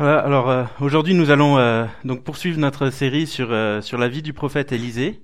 [0.00, 4.08] Voilà, alors euh, aujourd'hui nous allons euh, donc poursuivre notre série sur euh, sur la
[4.08, 5.20] vie du prophète Élisée.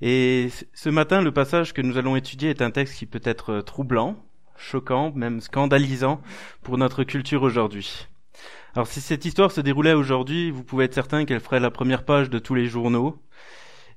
[0.00, 3.60] Et ce matin, le passage que nous allons étudier est un texte qui peut être
[3.60, 4.16] troublant,
[4.56, 6.22] choquant, même scandalisant
[6.62, 8.08] pour notre culture aujourd'hui.
[8.74, 12.06] Alors si cette histoire se déroulait aujourd'hui, vous pouvez être certain qu'elle ferait la première
[12.06, 13.20] page de tous les journaux.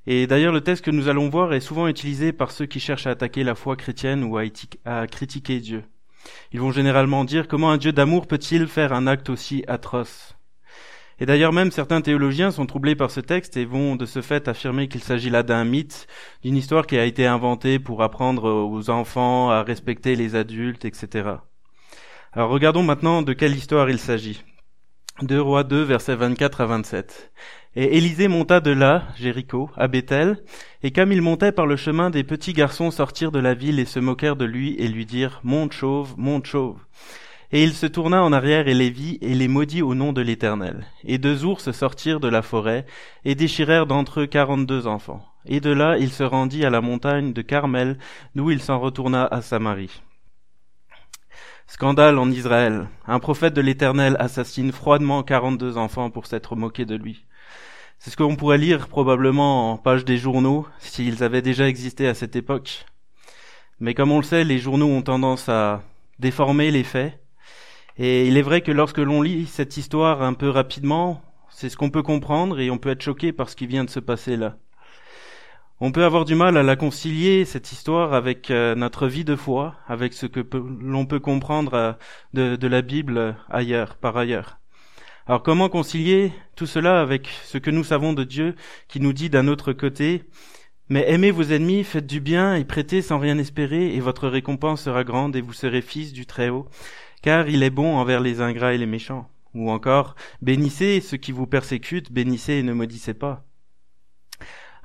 [0.05, 3.07] Et d'ailleurs, le texte que nous allons voir est souvent utilisé par ceux qui cherchent
[3.07, 5.85] à attaquer la foi chrétienne ou à critiquer Dieu.
[6.51, 10.35] Ils vont généralement dire comment un Dieu d'amour peut-il faire un acte aussi atroce
[11.19, 14.47] Et d'ailleurs même certains théologiens sont troublés par ce texte et vont de ce fait
[14.47, 16.07] affirmer qu'il s'agit là d'un mythe,
[16.43, 21.29] d'une histoire qui a été inventée pour apprendre aux enfants à respecter les adultes, etc.
[22.31, 24.43] Alors regardons maintenant de quelle histoire il s'agit.
[25.21, 27.31] 2 Rois 2, versets 24 à 27.
[27.75, 30.43] Et Élisée monta de là, Jéricho, à Bethel,
[30.81, 33.85] et comme il montait par le chemin, des petits garçons sortirent de la ville et
[33.85, 36.79] se moquèrent de lui et lui dirent, Monte chauve, monte chauve.
[37.51, 40.21] Et il se tourna en arrière et les vit et les maudit au nom de
[40.21, 40.87] l'Éternel.
[41.03, 42.87] Et deux ours sortirent de la forêt
[43.23, 45.23] et déchirèrent d'entre eux quarante-deux enfants.
[45.45, 47.99] Et de là il se rendit à la montagne de Carmel,
[48.33, 50.01] d'où il s'en retourna à Samarie.
[51.73, 52.87] Scandale en Israël.
[53.07, 57.25] Un prophète de l'Éternel assassine froidement quarante-deux enfants pour s'être moqué de lui.
[57.97, 62.13] C'est ce qu'on pourrait lire probablement en page des journaux s'ils avaient déjà existé à
[62.13, 62.85] cette époque.
[63.79, 65.81] Mais comme on le sait, les journaux ont tendance à
[66.19, 67.19] déformer les faits.
[67.97, 71.75] Et il est vrai que lorsque l'on lit cette histoire un peu rapidement, c'est ce
[71.75, 74.37] qu'on peut comprendre et on peut être choqué par ce qui vient de se passer
[74.37, 74.57] là.
[75.85, 79.35] On peut avoir du mal à la concilier, cette histoire, avec euh, notre vie de
[79.35, 80.39] foi, avec ce que
[80.79, 81.91] l'on peut comprendre euh,
[82.31, 84.61] de, de la Bible ailleurs, par ailleurs.
[85.27, 88.55] Alors comment concilier tout cela avec ce que nous savons de Dieu
[88.87, 90.23] qui nous dit d'un autre côté
[90.87, 94.83] Mais aimez vos ennemis, faites du bien et prêtez sans rien espérer, et votre récompense
[94.83, 96.69] sera grande et vous serez fils du Très-Haut,
[97.21, 99.29] car il est bon envers les ingrats et les méchants.
[99.53, 103.43] Ou encore, bénissez ceux qui vous persécutent, bénissez et ne maudissez pas.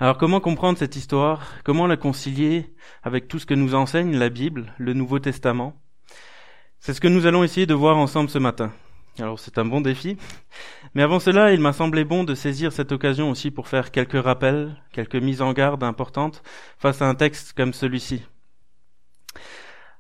[0.00, 1.54] Alors comment comprendre cette histoire?
[1.64, 2.72] Comment la concilier
[3.02, 5.74] avec tout ce que nous enseigne la Bible, le Nouveau Testament?
[6.78, 8.72] C'est ce que nous allons essayer de voir ensemble ce matin.
[9.18, 10.16] Alors c'est un bon défi.
[10.94, 14.22] Mais avant cela, il m'a semblé bon de saisir cette occasion aussi pour faire quelques
[14.22, 16.44] rappels, quelques mises en garde importantes
[16.78, 18.22] face à un texte comme celui-ci.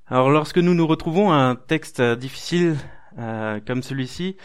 [0.06, 2.76] Alors lorsque nous nous retrouvons à un texte difficile
[3.18, 4.36] euh, comme celui-ci,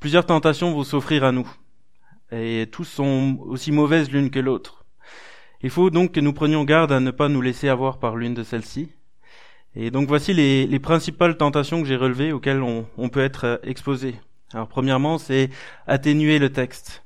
[0.00, 1.46] plusieurs tentations vont s'offrir à nous.
[2.30, 4.81] Et tous sont aussi mauvaises l'une que l'autre.
[5.62, 8.34] Il faut donc que nous prenions garde à ne pas nous laisser avoir par l'une
[8.34, 8.90] de celles-ci.
[9.74, 13.44] Et donc voici les, les principales tentations que j'ai relevées auxquelles on, on, peut être
[13.46, 14.16] euh, exposé.
[14.52, 15.48] Alors premièrement, c'est
[15.86, 17.02] atténuer le texte.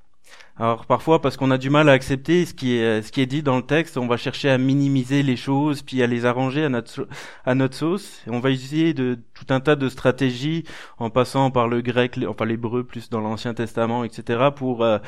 [0.58, 3.26] Alors parfois, parce qu'on a du mal à accepter ce qui est ce qui est
[3.26, 6.64] dit dans le texte, on va chercher à minimiser les choses, puis à les arranger
[6.64, 7.06] à notre
[7.44, 8.22] à notre sauce.
[8.26, 10.64] Et on va utiliser de tout un tas de stratégies
[10.98, 14.48] en passant par le grec, enfin l'hébreu plus dans l'Ancien Testament, etc.
[14.56, 14.98] pour euh,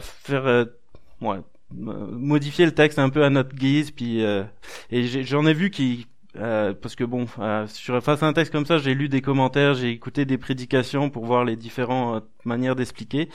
[0.00, 0.64] faire euh,
[1.20, 1.40] ouais,
[1.72, 3.90] modifier le texte un peu à notre guise.
[3.90, 4.44] Puis euh,
[4.90, 8.52] et j'en ai vu qui euh, parce que bon, euh, sur, face à un texte
[8.52, 12.76] comme ça, j'ai lu des commentaires, j'ai écouté des prédications pour voir les différentes manières
[12.76, 13.28] d'expliquer.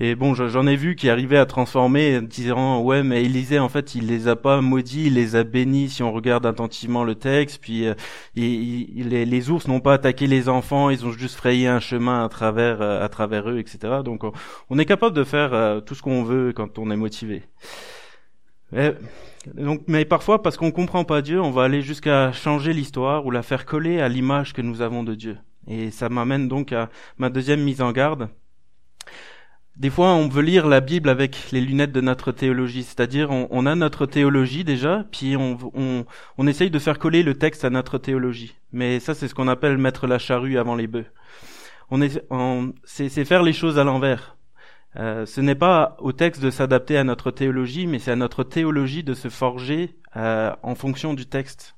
[0.00, 3.94] Et bon, j'en ai vu qui arrivaient à transformer, disant ouais, mais Élisée en fait,
[3.94, 5.88] il les a pas maudits, il les a bénis.
[5.88, 7.94] Si on regarde attentivement le texte, puis euh,
[8.34, 12.24] il, les, les, ours n'ont pas attaqué les enfants, ils ont juste frayé un chemin
[12.24, 14.02] à travers à travers eux, etc.
[14.04, 14.32] Donc on,
[14.70, 17.42] on est capable de faire tout ce qu'on veut quand on est motivé.
[18.72, 23.30] Donc, mais parfois, parce qu'on comprend pas Dieu, on va aller jusqu'à changer l'histoire ou
[23.30, 25.36] la faire coller à l'image que nous avons de Dieu.
[25.66, 28.28] Et ça m'amène donc à ma deuxième mise en garde.
[29.76, 33.66] Des fois, on veut lire la Bible avec les lunettes de notre théologie, c'est-à-dire on,
[33.66, 35.58] a notre théologie déjà, puis on,
[36.38, 38.54] on, essaye de faire coller le texte à notre théologie.
[38.72, 41.06] Mais ça, c'est ce qu'on appelle mettre la charrue avant les bœufs.
[41.90, 42.24] On est,
[42.84, 44.33] c'est faire les choses à l'envers.
[44.96, 48.44] Euh, ce n'est pas au texte de s'adapter à notre théologie, mais c'est à notre
[48.44, 51.74] théologie de se forger euh, en fonction du texte.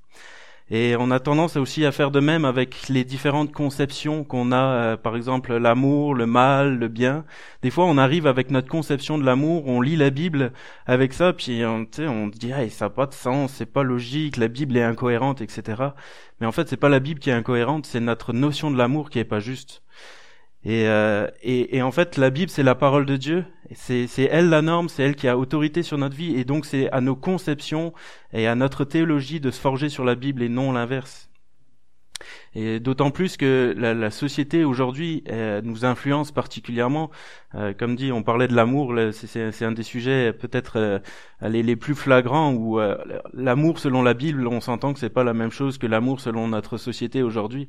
[0.68, 4.56] Et on a tendance aussi à faire de même avec les différentes conceptions qu'on a,
[4.56, 7.24] euh, par exemple l'amour, le mal, le bien.
[7.62, 10.52] Des fois, on arrive avec notre conception de l'amour, on lit la Bible
[10.86, 14.36] avec ça, puis on, on dit ah, ça n'a pas de sens, c'est pas logique,
[14.36, 15.82] la Bible est incohérente, etc.
[16.40, 19.08] Mais en fait, c'est pas la Bible qui est incohérente, c'est notre notion de l'amour
[19.08, 19.82] qui est pas juste.
[20.66, 23.44] Et, euh, et, et, en fait, la Bible, c'est la parole de Dieu.
[23.72, 26.34] C'est, c'est elle la norme, c'est elle qui a autorité sur notre vie.
[26.36, 27.92] Et donc, c'est à nos conceptions
[28.32, 31.30] et à notre théologie de se forger sur la Bible et non l'inverse.
[32.54, 35.24] Et d'autant plus que la, la société aujourd'hui
[35.62, 37.10] nous influence particulièrement.
[37.56, 40.98] Euh, comme dit, on parlait de l'amour, c'est un des sujets peut-être euh,
[41.40, 42.96] les, plus flagrants où euh,
[43.32, 46.48] l'amour selon la Bible, on s'entend que c'est pas la même chose que l'amour selon
[46.48, 47.68] notre société aujourd'hui.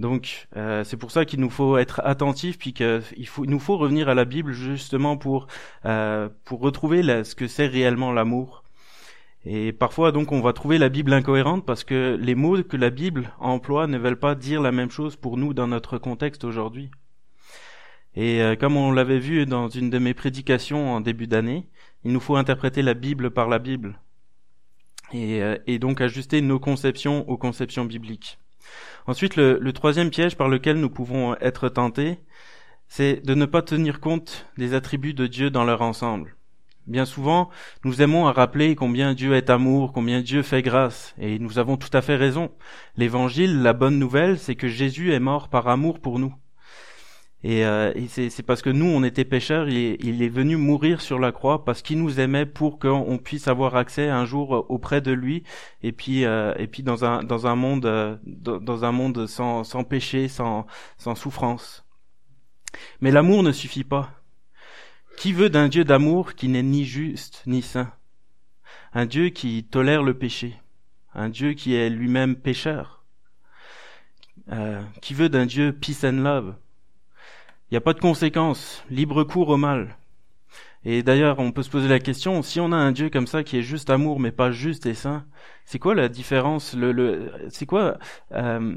[0.00, 0.48] Donc
[0.84, 4.14] c'est pour ça qu'il nous faut être attentifs, puis qu'il il nous faut revenir à
[4.14, 5.46] la Bible justement pour
[6.44, 8.64] pour retrouver ce que c'est réellement l'amour.
[9.44, 12.90] Et parfois, donc, on va trouver la Bible incohérente parce que les mots que la
[12.90, 16.90] Bible emploie ne veulent pas dire la même chose pour nous dans notre contexte aujourd'hui.
[18.14, 21.68] Et euh, comme on l'avait vu dans une de mes prédications en début d'année,
[22.04, 24.00] il nous faut interpréter la Bible par la Bible.
[25.12, 28.38] Et, euh, donc ajuster nos conceptions aux conceptions bibliques.
[29.06, 32.18] Ensuite, le troisième piège par lequel nous pouvons être tentés,
[32.88, 36.37] c'est de ne pas tenir compte des attributs de Dieu dans leur ensemble.
[36.88, 37.50] Bien souvent,
[37.84, 41.76] nous aimons à rappeler combien Dieu est amour, combien Dieu fait grâce, et nous avons
[41.76, 42.50] tout à fait raison.
[42.96, 46.34] L'évangile, la bonne nouvelle, c'est que Jésus est mort par amour pour nous.
[47.44, 51.30] Et, euh, c'est parce que nous, on était pécheurs, il est, venu mourir sur la
[51.30, 55.42] croix parce qu'il nous aimait pour qu'on puisse avoir accès un jour auprès de lui,
[55.82, 59.62] et puis, euh, et puis dans un dans un monde euh, dans un monde sans,
[59.62, 61.84] sans péché, sans sans souffrance.
[63.02, 64.17] Mais l'amour ne suffit pas.
[65.18, 67.92] Qui veut d'un Dieu d'amour qui n'est ni juste ni saint?
[68.92, 70.54] Un Dieu qui tolère le péché.
[71.12, 73.02] Un Dieu qui est lui-même pécheur.
[74.52, 76.54] Euh, Qui veut d'un Dieu peace and love?
[77.68, 79.96] Il n'y a pas de conséquences, libre cours au mal.
[80.84, 83.42] Et d'ailleurs, on peut se poser la question, si on a un Dieu comme ça
[83.42, 85.26] qui est juste amour mais pas juste et saint,
[85.64, 86.74] c'est quoi la différence?
[86.74, 87.98] Le, C'est quoi
[88.30, 88.76] euh,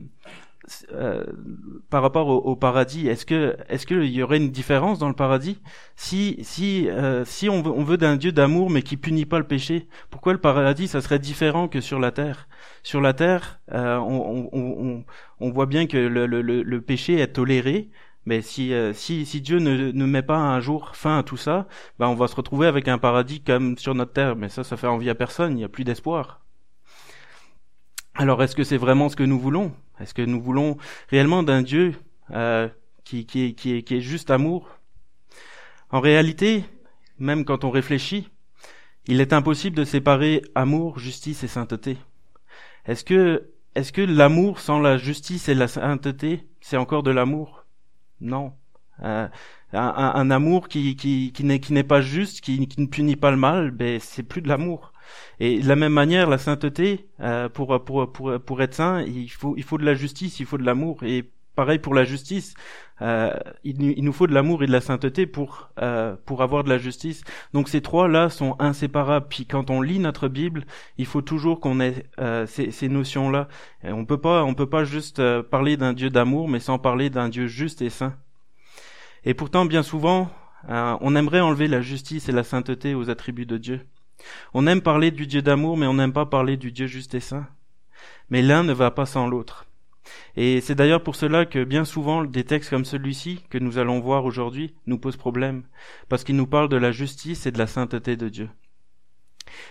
[0.94, 1.25] euh,
[1.90, 5.60] par rapport au, paradis, est-ce que est-ce qu'il y aurait une différence dans le paradis?
[5.96, 9.40] Si si euh, si on veut, on veut d'un Dieu d'amour mais qui punit pas
[9.40, 12.48] le péché Pourquoi le paradis ça serait différent que sur la terre?
[12.84, 15.04] Sur la terre, euh, on, on,
[15.40, 17.90] on, voit bien que le, le, le, péché est toléré,
[18.25, 21.68] mais si, si, si Dieu ne, ne met pas un jour fin à tout ça,
[22.00, 24.36] ben on va se retrouver avec un paradis comme sur notre terre.
[24.36, 25.54] Mais ça, ça fait envie à personne.
[25.54, 26.42] Il n'y a plus d'espoir.
[28.22, 29.72] Alors, est-ce que c'est vraiment ce que nous voulons?
[30.00, 30.78] Est-ce que nous voulons
[31.10, 31.96] réellement d'un Dieu
[32.30, 32.70] euh,
[33.04, 34.78] qui, qui, qui, est, qui est juste amour?
[35.90, 36.64] En réalité,
[37.18, 38.30] même quand on réfléchit,
[39.08, 41.98] il est impossible de séparer amour, justice et sainteté.
[42.86, 47.66] Est-ce que, l'amour sans la justice et la sainteté, c'est encore de l'amour?
[48.20, 48.54] Non.
[49.02, 49.28] Euh,
[49.74, 50.96] un, amour qui,
[51.42, 54.94] n'est, pas juste, qui, qui ne punit pas le mal, ben c'est plus de l'amour.
[55.40, 59.30] Et de la même manière, la sainteté, euh, pour, pour, pour, pour être saint, il
[59.30, 61.04] faut, il faut de la justice, il faut de l'amour.
[61.04, 61.25] Et
[61.56, 62.54] pareil pour la justice,
[63.02, 66.63] euh, il, il, nous faut de l'amour et de la sainteté pour euh, pour avoir
[66.63, 67.24] de la justice.
[67.54, 69.28] Donc ces trois là sont inséparables.
[69.30, 70.66] Puis quand on lit notre Bible,
[70.98, 73.48] il faut toujours qu'on ait euh, ces, ces notions là.
[73.84, 77.10] on peut pas on peut pas juste euh, parler d'un Dieu d'amour, mais sans parler
[77.10, 78.16] d'un Dieu juste et saint.
[79.24, 80.31] Et pourtant, bien souvent,
[80.69, 83.81] euh, on aimerait enlever la justice et la sainteté aux attributs de Dieu.
[84.54, 87.20] On aime parler du Dieu d'amour, mais on n'aime pas parler du Dieu juste et
[87.20, 87.48] saint.
[88.30, 89.66] Mais l'un ne va pas sans l'autre.
[90.36, 94.00] Et c'est d'ailleurs pour cela que bien souvent des textes comme celui-ci, que nous allons
[94.00, 95.64] voir aujourd'hui, nous posent problème,
[96.10, 98.50] parce qu'ils nous parlent de la justice et de la sainteté de Dieu.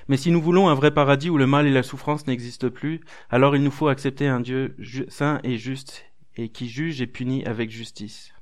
[0.09, 3.01] Mais si nous voulons un vrai paradis où le mal et la souffrance n'existent plus,
[3.31, 4.77] alors il nous faut accepter un Dieu
[5.09, 6.05] saint et juste,
[6.37, 8.33] et qui juge et punit avec justice.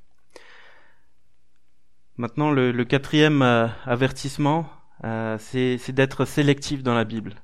[2.17, 4.69] Maintenant, le, quatrième euh, avertissement,
[5.05, 7.35] euh, c'est d'être sélectif dans la Bible.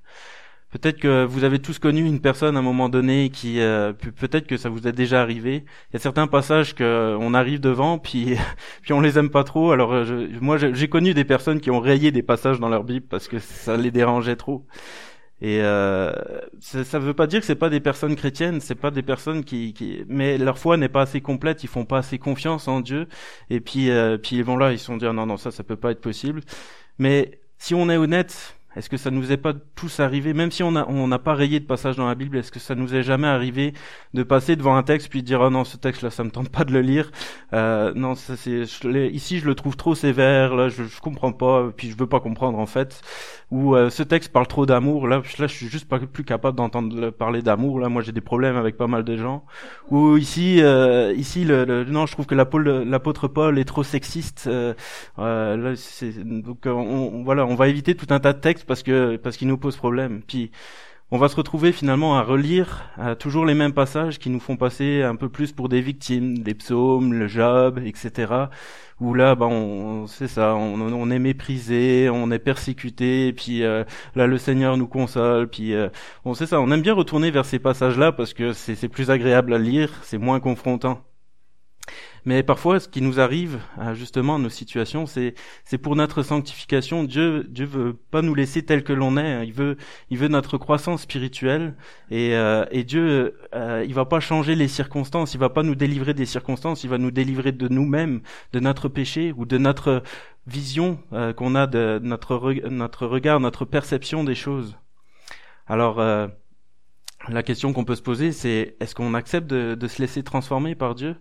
[0.74, 4.48] Peut-être que vous avez tous connu une personne à un moment donné qui, euh, peut-être
[4.48, 5.64] que ça vous est déjà arrivé.
[5.90, 8.36] Il y a certains passages que on arrive devant, puis
[8.82, 9.70] puis on les aime pas trop.
[9.70, 13.06] Alors euh, moi, j'ai connu des personnes qui ont rayé des passages dans leur Bible
[13.08, 14.66] parce que ça les dérangeait trop.
[15.40, 16.12] Et euh,
[16.60, 19.44] ça, ne veut pas dire que c'est pas des personnes chrétiennes, c'est pas des personnes
[19.44, 22.80] qui, qui, mais leur foi n'est pas assez complète, ils font pas assez confiance en
[22.80, 23.08] Dieu.
[23.50, 25.52] Et puis, euh, puis ils vont là, ils se sont dit ah non non ça
[25.52, 26.40] ça peut pas être possible.
[26.98, 30.62] Mais si on est honnête, est-ce que ça nous est pas tous arrivé, même si
[30.62, 32.94] on n'a on n'a pas rayé de passage dans la Bible, est-ce que ça nous
[32.94, 33.74] est jamais arrivé
[34.14, 36.30] de passer devant un texte puis de dire oh non ce texte là ça me
[36.30, 37.10] tente pas de le lire,
[37.52, 38.64] euh, non ça c'est
[39.12, 42.20] ici je le trouve trop sévère, là je, je comprends pas, puis je veux pas
[42.20, 43.00] comprendre en fait,
[43.50, 46.56] ou euh, ce texte parle trop d'amour, là là je suis juste pas plus capable
[46.56, 49.44] d'entendre parler d'amour, là moi j'ai des problèmes avec pas mal de gens,
[49.90, 54.74] ou ici euh, ici le, non je trouve que l'apôtre Paul est trop sexiste, euh,
[55.18, 55.74] euh là,
[56.24, 59.48] donc on, voilà on va éviter tout un tas de textes parce que parce qu'il
[59.48, 60.22] nous pose problème.
[60.26, 60.50] Puis
[61.10, 62.90] on va se retrouver finalement à relire
[63.20, 66.54] toujours les mêmes passages qui nous font passer un peu plus pour des victimes, des
[66.54, 68.32] psaumes, le Job, etc.
[69.00, 73.84] Où là, ben, on, c'est ça, on, est méprisé, on est persécuté, puis euh,
[74.16, 75.88] là le Seigneur nous console, puis euh,
[76.24, 79.54] on sait ça, on aime bien retourner vers ces passages-là parce que c'est plus agréable
[79.54, 81.00] à lire, c'est moins confrontant.
[82.26, 87.04] Mais parfois, ce qui nous arrive, euh, justement, nos situations, c'est c'est pour notre sanctification.
[87.04, 89.32] Dieu Dieu veut pas nous laisser tel que l'on est.
[89.32, 89.44] Hein.
[89.44, 89.76] Il veut
[90.10, 91.74] il veut notre croissance spirituelle.
[92.10, 95.34] Et euh, et Dieu, euh, il va pas changer les circonstances.
[95.34, 96.82] Il va pas nous délivrer des circonstances.
[96.84, 100.02] Il va nous délivrer de nous-mêmes, de notre péché ou de notre
[100.46, 104.76] vision euh, qu'on a de notre notre regard, notre perception des choses.
[105.66, 105.98] Alors
[107.28, 110.94] la question qu'on peut se poser, c'est est-ce qu'on accepte de se laisser transformer par
[110.94, 111.16] Dieu?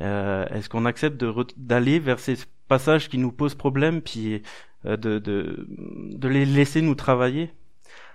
[0.00, 1.22] Euh, Est-ce qu'on accepte
[1.56, 2.36] d'aller vers ces
[2.68, 4.42] passages qui nous posent problème, puis
[4.86, 7.50] euh, de, de, de, les laisser nous travailler?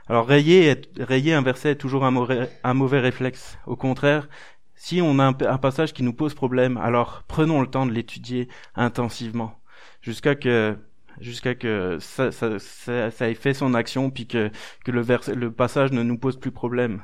[0.08, 3.58] Alors rayer, rayer un verset est toujours un mauvais, un mauvais réflexe.
[3.66, 4.30] Au contraire,
[4.76, 7.92] si on a un, un, passage qui nous pose problème, alors prenons le temps de
[7.92, 9.60] l'étudier intensivement,
[10.02, 10.78] jusqu'à que
[11.20, 14.52] jusqu'à que ça, ça, ça, ça, ait fait son action, puis que,
[14.84, 17.04] que le, vers, le passage ne nous pose plus problème.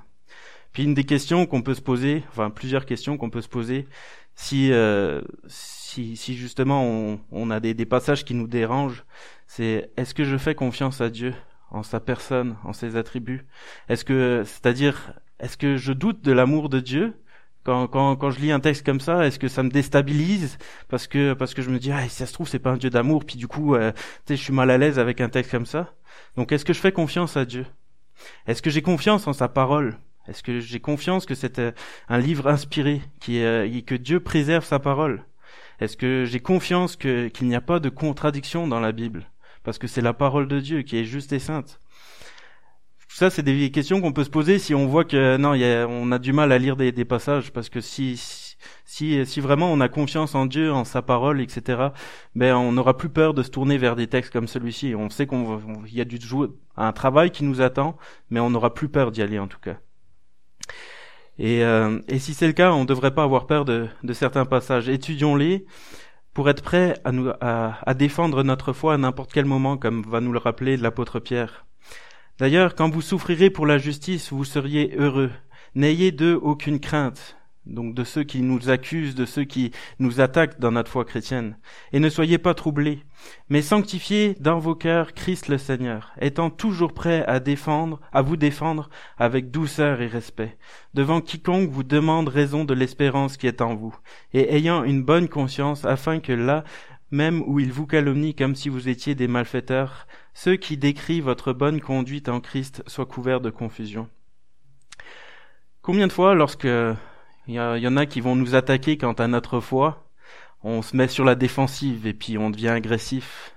[0.74, 3.88] Puis une des questions qu'on peut se poser, enfin plusieurs questions qu'on peut se poser,
[4.42, 9.06] si, euh, si, si justement on, on a des, des, passages qui nous dérangent,
[9.46, 11.36] c'est est-ce que je fais confiance à Dieu
[11.70, 13.46] en sa personne, en ses attributs?
[13.88, 17.14] Est-ce que, c'est-à-dire, est-ce que je doute de l'amour de Dieu?
[17.64, 20.58] Quand, quand, quand je lis un texte comme ça, est-ce que ça me déstabilise?
[20.90, 22.78] Parce que parce que je me dis ah si ça se trouve c'est pas un
[22.78, 23.92] Dieu d'amour puis du coup euh,
[24.28, 25.94] je suis mal à l'aise avec un texte comme ça.
[26.36, 27.68] Donc est-ce que je fais confiance à Dieu?
[28.48, 30.00] Est-ce que j'ai confiance en sa parole?
[30.28, 31.72] Est-ce que j'ai confiance que c'est euh,
[32.08, 35.26] un livre inspiré, qui est, que Dieu préserve sa parole?
[35.80, 39.32] Est-ce que j'ai confiance que, qu'il n'y a pas de contradiction dans la Bible?
[39.64, 41.80] Parce que c'est la parole de Dieu qui est juste et sainte.
[43.14, 45.86] Ça, c'est des questions qu'on peut se poser si on voit que non, y a,
[45.88, 48.16] on a du mal à lire des, passages, parce que si,
[48.86, 51.90] si, vraiment on a confiance en Dieu, en sa parole, etc.,
[52.36, 54.96] ben on n'aura plus peur de se tourner vers des textes comme celui-ci.
[54.96, 55.38] On sait qu'il
[55.92, 56.20] y a du
[56.78, 57.98] un travail qui nous attend,
[58.30, 59.78] mais on n'aura plus peur d'y aller en tout cas.
[61.38, 64.46] Et, euh, et si c'est le cas, on ne devrait pas avoir peur de, certains
[64.46, 64.90] passages.
[64.90, 65.66] Étudions-les
[66.34, 70.22] pour être prêts à, nous, à défendre notre foi à n'importe quel moment, comme va
[70.22, 71.66] nous le rappeler l'apôtre Pierre.
[72.40, 75.32] D'ailleurs, quand vous souffrirez pour la justice, vous seriez heureux.
[75.76, 80.60] N'ayez d'eux aucune crainte donc de ceux qui nous accusent, de ceux qui nous attaquent
[80.60, 81.58] dans notre foi chrétienne.
[81.94, 83.04] Et ne soyez pas troublés,
[83.50, 88.38] mais sanctifiez dans vos cœurs Christ le Seigneur, étant toujours prêt à défendre, à vous
[88.38, 90.58] défendre avec douceur et respect,
[90.94, 93.96] devant quiconque vous demande raison de l'espérance qui est en vous,
[94.34, 96.64] et ayant une bonne conscience, afin que là,
[97.12, 101.54] même où il vous calomnie comme si vous étiez des malfaiteurs, ceux qui décrivent votre
[101.54, 104.08] bonne conduite en Christ soient couverts de confusion.
[105.82, 106.68] Combien de fois, lorsque
[107.52, 110.08] il y, en a qui vont nous attaquer quant à notre foi.
[110.64, 113.56] On se met sur la défensive et puis on devient agressif.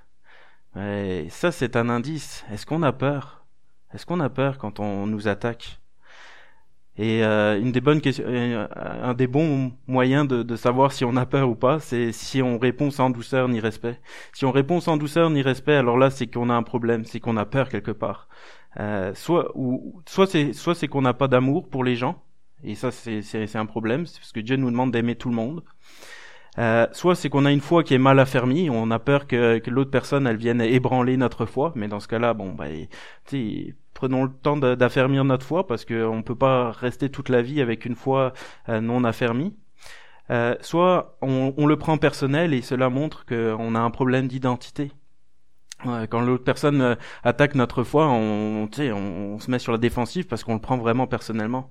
[0.76, 2.44] Et ça, c'est un indice.
[2.50, 3.44] Est-ce qu'on a peur?
[3.92, 5.80] Est-ce qu'on a peur quand on nous attaque?
[6.96, 11.16] Et euh, une des bonnes questions, euh, un des bons moyens de, savoir si on
[11.16, 14.00] a peur ou pas, c'est si on répond sans douceur ni respect.
[14.32, 17.20] Si on répond sans douceur ni respect, alors là, c'est qu'on a un problème, c'est
[17.20, 18.28] qu'on a peur quelque part.
[18.80, 19.52] Euh, soit
[20.06, 22.24] soit c'est qu'on n'a pas d'amour pour les gens
[22.64, 25.62] et ça, c'est un problème, parce que Dieu nous demande d'aimer tout le monde.
[26.58, 29.58] Euh, soit c'est qu'on a une foi qui est mal affermie, on a peur que,
[29.58, 32.66] que l'autre personne elle vienne ébranler notre foi, mais dans ce cas-là, bon, bah,
[33.92, 37.60] prenons le temps d'affermir notre foi parce qu'on ne peut pas rester toute la vie
[37.60, 38.34] avec une foi
[38.68, 39.56] euh, non affermie.
[40.30, 44.92] Euh, soit on, on, le prend personnel et cela montre qu'on a un problème d'identité.
[45.82, 46.94] Quand l'autre personne euh,
[47.24, 50.78] attaque notre foi, on, on, on se met sur la défensive parce qu'on le prend
[50.78, 51.68] vraiment personnellement.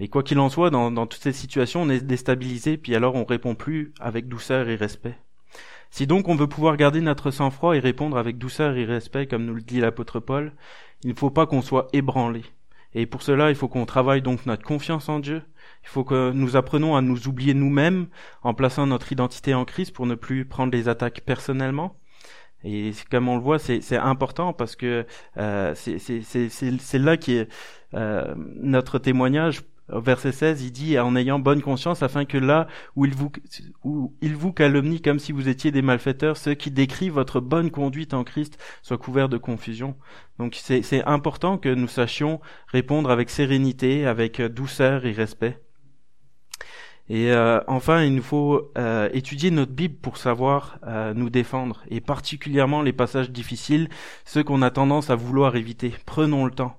[0.00, 3.14] Et quoi qu'il en soit, dans, dans, toutes ces situations, on est déstabilisé, puis alors
[3.14, 5.16] on répond plus avec douceur et respect.
[5.90, 9.44] Si donc on veut pouvoir garder notre sang-froid et répondre avec douceur et respect, comme
[9.44, 10.52] nous le dit l'apôtre Paul,
[11.04, 12.42] il ne faut pas qu'on soit ébranlé.
[12.94, 15.42] Et pour cela, il faut qu'on travaille donc notre confiance en Dieu.
[15.84, 18.06] Il faut que nous apprenons à nous oublier nous-mêmes
[18.42, 21.96] en plaçant notre identité en Christ pour ne plus prendre les attaques personnellement.
[22.64, 25.04] Et comme on le voit, c'est important parce que
[25.36, 27.48] euh, c'est là qui est
[27.94, 33.04] euh, notre témoignage verset 16, il dit en ayant bonne conscience afin que là où
[33.04, 33.32] il vous
[33.84, 38.24] où calomnie comme si vous étiez des malfaiteurs, ceux qui décrivent votre bonne conduite en
[38.24, 39.96] Christ soient couverts de confusion.
[40.38, 45.58] Donc c'est important que nous sachions répondre avec sérénité, avec douceur et respect.
[47.08, 51.82] Et euh, enfin, il nous faut euh, étudier notre Bible pour savoir euh, nous défendre,
[51.90, 53.88] et particulièrement les passages difficiles,
[54.24, 55.94] ceux qu'on a tendance à vouloir éviter.
[56.06, 56.78] Prenons le temps.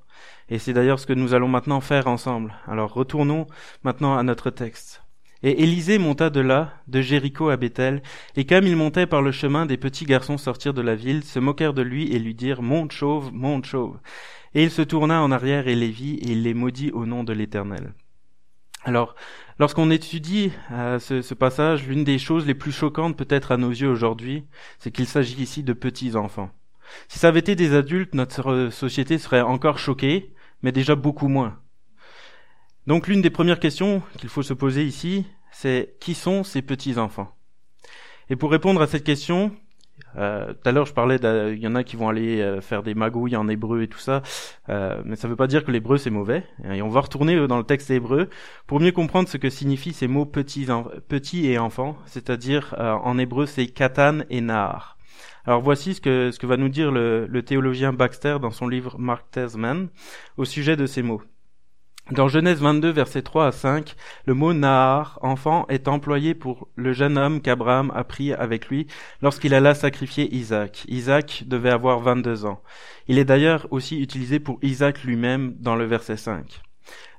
[0.50, 2.54] Et c'est d'ailleurs ce que nous allons maintenant faire ensemble.
[2.68, 3.48] Alors retournons
[3.84, 5.04] maintenant à notre texte.
[5.46, 8.02] Et Élisée monta de là, de Jéricho à Bethel,
[8.38, 11.38] et comme il montait par le chemin, des petits garçons sortirent de la ville, se
[11.38, 14.00] moquèrent de lui et lui dirent Monte chauve, monte chauve.
[14.56, 17.26] Et il se tourna en arrière et les vit, et il les maudit au nom
[17.26, 17.94] de l'Éternel.
[18.86, 19.16] Alors,
[19.60, 23.72] lorsqu'on étudie euh, ce, ce, passage, l'une des choses les plus choquantes peut-être à nos
[23.72, 24.46] yeux aujourd'hui,
[24.80, 26.52] c'est qu'il s'agit ici de petits enfants.
[27.08, 31.60] Si ça avait été des adultes, notre société serait encore choquée, mais déjà beaucoup moins.
[32.88, 37.34] Donc l'une des premières questions qu'il faut se poser ici, c'est qui sont ces petits-enfants?
[38.30, 39.52] Et pour répondre à cette question,
[40.18, 41.18] euh, tout à l'heure je parlais,
[41.54, 44.00] il y en a qui vont aller euh, faire des magouilles en hébreu et tout
[44.00, 44.22] ça,
[44.70, 46.44] euh, mais ça ne veut pas dire que l'hébreu c'est mauvais.
[46.72, 48.30] Et on va retourner dans le texte hébreu
[48.68, 53.68] pour mieux comprendre ce que signifient ces mots petits, et enfants, c'est-à-dire en hébreu c'est
[53.68, 54.98] katan et nahar.
[55.46, 58.68] Alors voici ce que, ce que va nous dire le, le théologien Baxter dans son
[58.68, 59.90] livre Mark Tesman
[60.38, 61.22] au sujet de ces mots.
[62.12, 63.96] Dans Genèse 22, versets 3 à 5,
[64.26, 68.88] le mot Nahar, enfant, est employé pour le jeune homme qu'Abraham a pris avec lui
[69.22, 70.84] lorsqu'il alla sacrifier Isaac.
[70.90, 72.62] Isaac devait avoir 22 ans.
[73.08, 76.62] Il est d'ailleurs aussi utilisé pour Isaac lui-même dans le verset 5.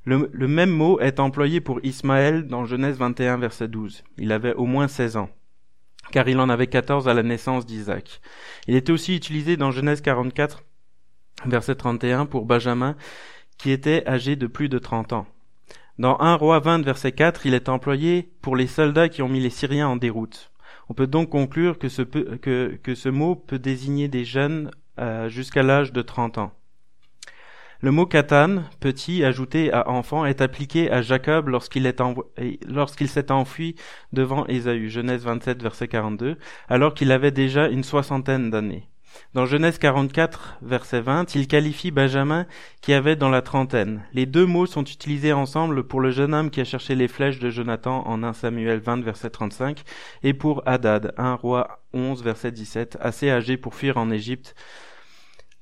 [0.05, 4.05] Le, le, même mot est employé pour Ismaël dans Genèse 21, verset 12.
[4.19, 5.31] Il avait au moins 16 ans,
[6.15, 8.21] car il en avait 14 à la naissance d'Isaac.
[8.69, 10.63] Il était aussi utilisé dans Genèse 44,
[11.45, 12.95] verset 31 pour Benjamin,
[13.59, 15.27] qui était âgé de plus de trente ans.
[15.99, 19.41] Dans 1 roi 20 verset 4, il est employé pour les soldats qui ont mis
[19.41, 20.53] les Syriens en déroute.
[20.89, 25.65] On peut donc conclure que ce, que ce mot peut désigner des jeunes euh, jusqu'à
[25.65, 26.53] l'âge de 30 ans.
[27.85, 33.75] Le mot katan, petit, ajouté à enfant, est appliqué à Jacob lorsqu'il s'est enfui
[34.15, 36.39] devant Ésaü, Genèse 27, verset 42,
[36.71, 38.89] alors qu'il avait déjà une soixantaine d'années.
[39.35, 42.47] Dans Genèse 44, verset 20, il qualifie Benjamin
[42.81, 44.03] qui avait dans la trentaine.
[44.15, 47.39] Les deux mots sont utilisés ensemble pour le jeune homme qui a cherché les flèches
[47.39, 49.83] de Jonathan en 1 Samuel 20, verset 35,
[50.23, 54.55] et pour Hadad, 1 roi 11, verset 17, assez âgé pour fuir en Égypte.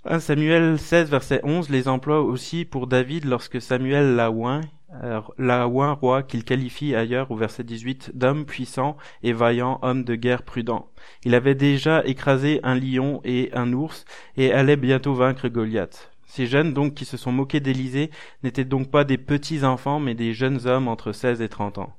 [0.05, 6.25] 1 Samuel 16, verset 11 les emploie aussi pour David lorsque Samuel l'a oint roi
[6.25, 10.89] qu'il qualifie ailleurs au verset 18 d'homme puissant et vaillant, homme de guerre prudent.
[11.25, 14.05] Il avait déjà écrasé un lion et un ours
[14.37, 16.11] et allait bientôt vaincre Goliath.
[16.27, 18.11] Ces jeunes donc qui se sont moqués d'Élysée
[18.43, 21.95] n'étaient donc pas des petits enfants mais des jeunes hommes entre 16 et 30 ans.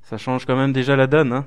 [0.00, 1.46] Ça change quand même déjà la donne, hein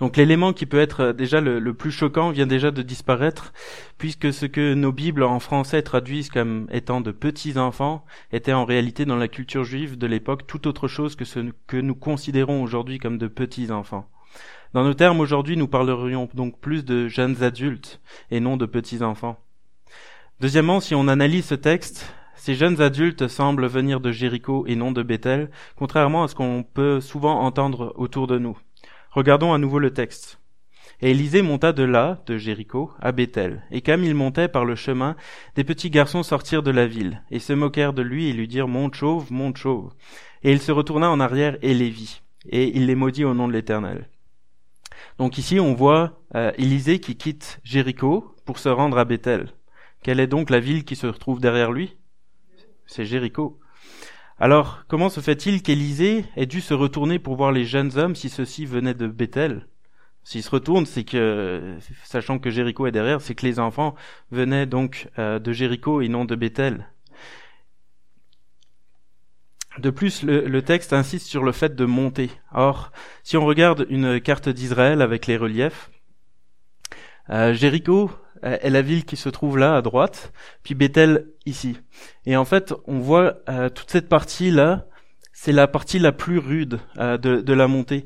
[0.00, 3.52] donc l'élément qui peut être euh, déjà le, plus choquant vient déjà de disparaître,
[3.98, 8.64] puisque ce que nos Bibles en français traduisent comme étant de petits enfants était en
[8.64, 12.62] réalité dans la culture juive de l'époque tout autre chose que ce que nous considérons
[12.62, 14.08] aujourd'hui comme de petits enfants.
[14.72, 19.04] Dans nos termes aujourd'hui, nous parlerions donc plus de jeunes adultes et non de petits
[19.04, 19.38] enfants.
[20.40, 24.90] Deuxièmement, si on analyse ce texte, ces jeunes adultes semblent venir de Jéricho et non
[24.90, 28.58] de Bethel, contrairement à ce qu'on peut souvent entendre autour de nous.
[29.14, 30.40] Regardons à nouveau le texte.
[31.00, 33.62] Et Élisée monta de là, de Jéricho, à Bethel.
[33.70, 35.14] Et comme il montait par le chemin,
[35.54, 38.66] des petits garçons sortirent de la ville, et se moquèrent de lui, et lui dirent,
[38.66, 39.92] Monte chauve, monte chauve.
[40.42, 42.22] Et il se retourna en arrière et les vit.
[42.48, 44.08] Et il les maudit au nom de l'Éternel.
[45.18, 49.52] Donc ici, on voit euh, Élisée qui quitte Jéricho pour se rendre à Bethel.
[50.02, 51.96] Quelle est donc la ville qui se retrouve derrière lui?
[52.86, 53.60] C'est Jéricho.
[54.38, 58.28] Alors, comment se fait-il qu'Élisée ait dû se retourner pour voir les jeunes hommes si
[58.28, 59.68] ceux-ci venaient de Bethel?
[60.24, 63.94] S'il se retourne, c'est que, sachant que Jéricho est derrière, c'est que les enfants
[64.32, 66.88] venaient donc euh, de Jéricho et non de Bethel.
[69.78, 72.30] De plus, le, texte insiste sur le fait de monter.
[72.52, 72.90] Or,
[73.22, 75.90] si on regarde une carte d'Israël avec les reliefs,
[77.30, 78.10] euh, Jéricho
[78.44, 81.78] est la ville qui se trouve là à droite, puis Bethel ici.
[82.26, 84.86] Et en fait, on voit euh, toute cette partie là,
[85.32, 88.04] c'est la partie la plus rude euh, de, de, la montée.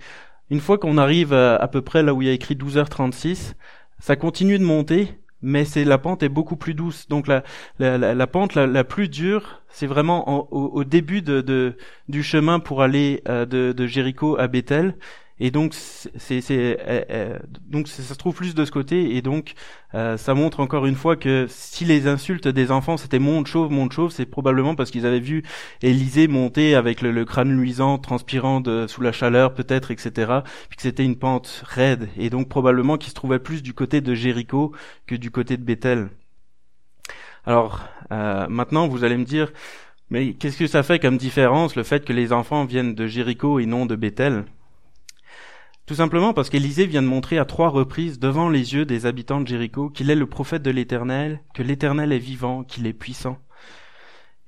[0.50, 3.54] Une fois qu'on arrive à, peu près là où il y a écrit 12h36,
[3.98, 7.08] ça continue de monter, mais c'est la pente est beaucoup plus douce.
[7.08, 7.42] Donc la,
[7.78, 11.76] la, la, pente la, plus dure, c'est vraiment au, au, début de, de,
[12.08, 14.94] du chemin pour aller euh, de, de Jéricho à Bethel.
[15.40, 16.76] Et donc, c'est, euh,
[17.10, 17.38] euh,
[17.86, 19.54] ça se trouve plus de ce côté, et donc
[19.94, 23.70] euh, ça montre encore une fois que si les insultes des enfants c'était monde chauve,
[23.70, 25.44] monde chauve, c'est probablement parce qu'ils avaient vu
[25.80, 30.40] Élisée monter avec le, crâne luisant, transpirant sous la chaleur peut-être, etc.
[30.68, 34.00] Puis que c'était une pente raide, et donc probablement qu'il se trouvait plus du côté
[34.00, 34.72] de Jéricho
[35.06, 36.08] que du côté de Bethel.
[37.46, 39.52] Alors maintenant, vous allez me dire,
[40.10, 43.58] mais qu'est-ce que ça fait comme différence le fait que les enfants viennent de Jéricho
[43.60, 44.44] et non de Bethel?
[45.88, 49.40] Tout simplement parce qu'Élisée vient de montrer à trois reprises devant les yeux des habitants
[49.40, 53.38] de Jéricho qu'il est le prophète de l'Éternel, que l'Éternel est vivant, qu'il est puissant.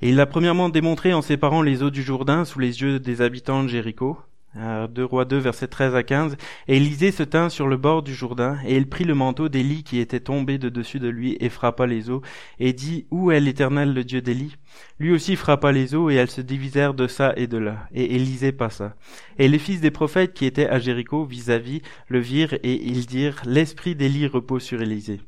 [0.02, 3.22] Et il l'a premièrement démontré en séparant les eaux du Jourdain sous les yeux des
[3.22, 4.18] habitants de Jéricho.
[4.54, 6.36] 2 Rois 2, versets 13 à 15.
[6.66, 9.84] Et Élisée se tint sur le bord du Jourdain, et il prit le manteau d'Élie
[9.84, 12.22] qui était tombé de dessus de lui, et frappa les eaux,
[12.58, 14.56] et dit, Où est l'Éternel, le Dieu d'Élie
[14.98, 18.16] Lui aussi frappa les eaux, et elles se divisèrent de ça et de là, et
[18.16, 18.96] Élisée passa.
[19.38, 23.40] Et les fils des prophètes qui étaient à Jéricho vis-à-vis le virent, et ils dirent,
[23.44, 25.20] L'esprit d'Élie repose sur Élisée.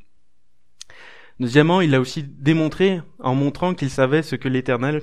[1.39, 5.03] Deuxièmement, il a aussi démontré en montrant qu'il savait ce que l'Éternel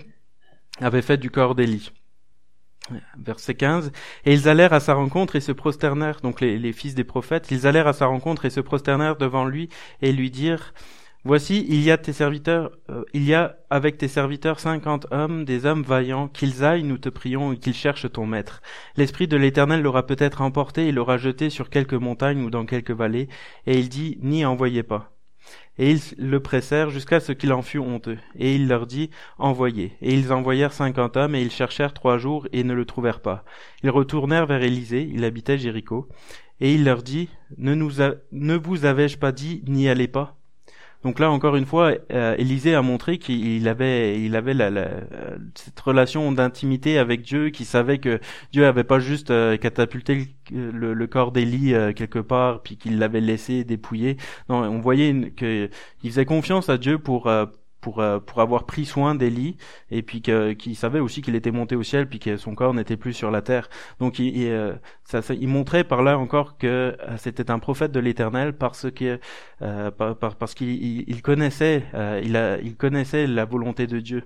[0.79, 1.91] avait fait du corps d'Élie.
[3.17, 3.91] Verset 15.
[4.25, 7.67] Et ils allèrent à sa rencontre et se prosternèrent, donc les, fils des prophètes, ils
[7.67, 9.69] allèrent à sa rencontre et se prosternèrent devant lui
[10.01, 10.73] et lui dirent,
[11.25, 15.43] Voici, il y a tes serviteurs, euh, il y a avec tes serviteurs cinquante hommes,
[15.43, 18.61] des hommes vaillants, qu'ils aillent, nous te prions, et qu'ils cherchent ton maître.
[18.95, 22.93] L'Esprit de l'Éternel l'aura peut-être emporté et l'aura jeté sur quelque montagne ou dans quelque
[22.93, 23.27] vallée,
[23.67, 25.11] et il dit, n'y envoyez pas.
[25.77, 28.17] Et ils le pressèrent jusqu'à ce qu'il en fût honteux.
[28.37, 29.93] Et il leur dit, Envoyez.
[30.01, 33.43] Et ils envoyèrent cinquante hommes, et ils cherchèrent trois jours, et ne le trouvèrent pas.
[33.83, 36.09] Ils retournèrent vers Élisée, il habitait Jéricho,
[36.59, 40.38] et il leur dit, Ne, vous avais-je pas dit, n'y allez pas?
[41.03, 44.89] Donc là, encore une fois, euh, Élisée a montré qu'il avait, il avait la, la,
[45.55, 48.19] cette relation d'intimité avec Dieu, qu'il savait que
[48.51, 53.21] Dieu avait pas juste euh, catapulté le, corps d'Élie euh, quelque part, puis qu'il l'avait
[53.21, 54.17] laissé dépouiller.
[54.49, 55.69] Non, on voyait qu'il
[56.03, 57.45] faisait confiance à Dieu pour euh,
[57.89, 59.57] pour, euh, pour avoir pris soin d'Élie
[59.89, 62.97] et puis qu'il savait aussi qu'il était monté au ciel puis que son corps n'était
[62.97, 63.67] plus sur la terre.
[63.99, 64.73] Donc il, il, euh,
[65.05, 69.19] ça, il montrait par là encore que euh, c'était un prophète de l'Éternel parce que
[69.59, 71.83] par, parce qu'il il connaissait
[72.23, 74.23] il, a, il connaissait la volonté de Dieu.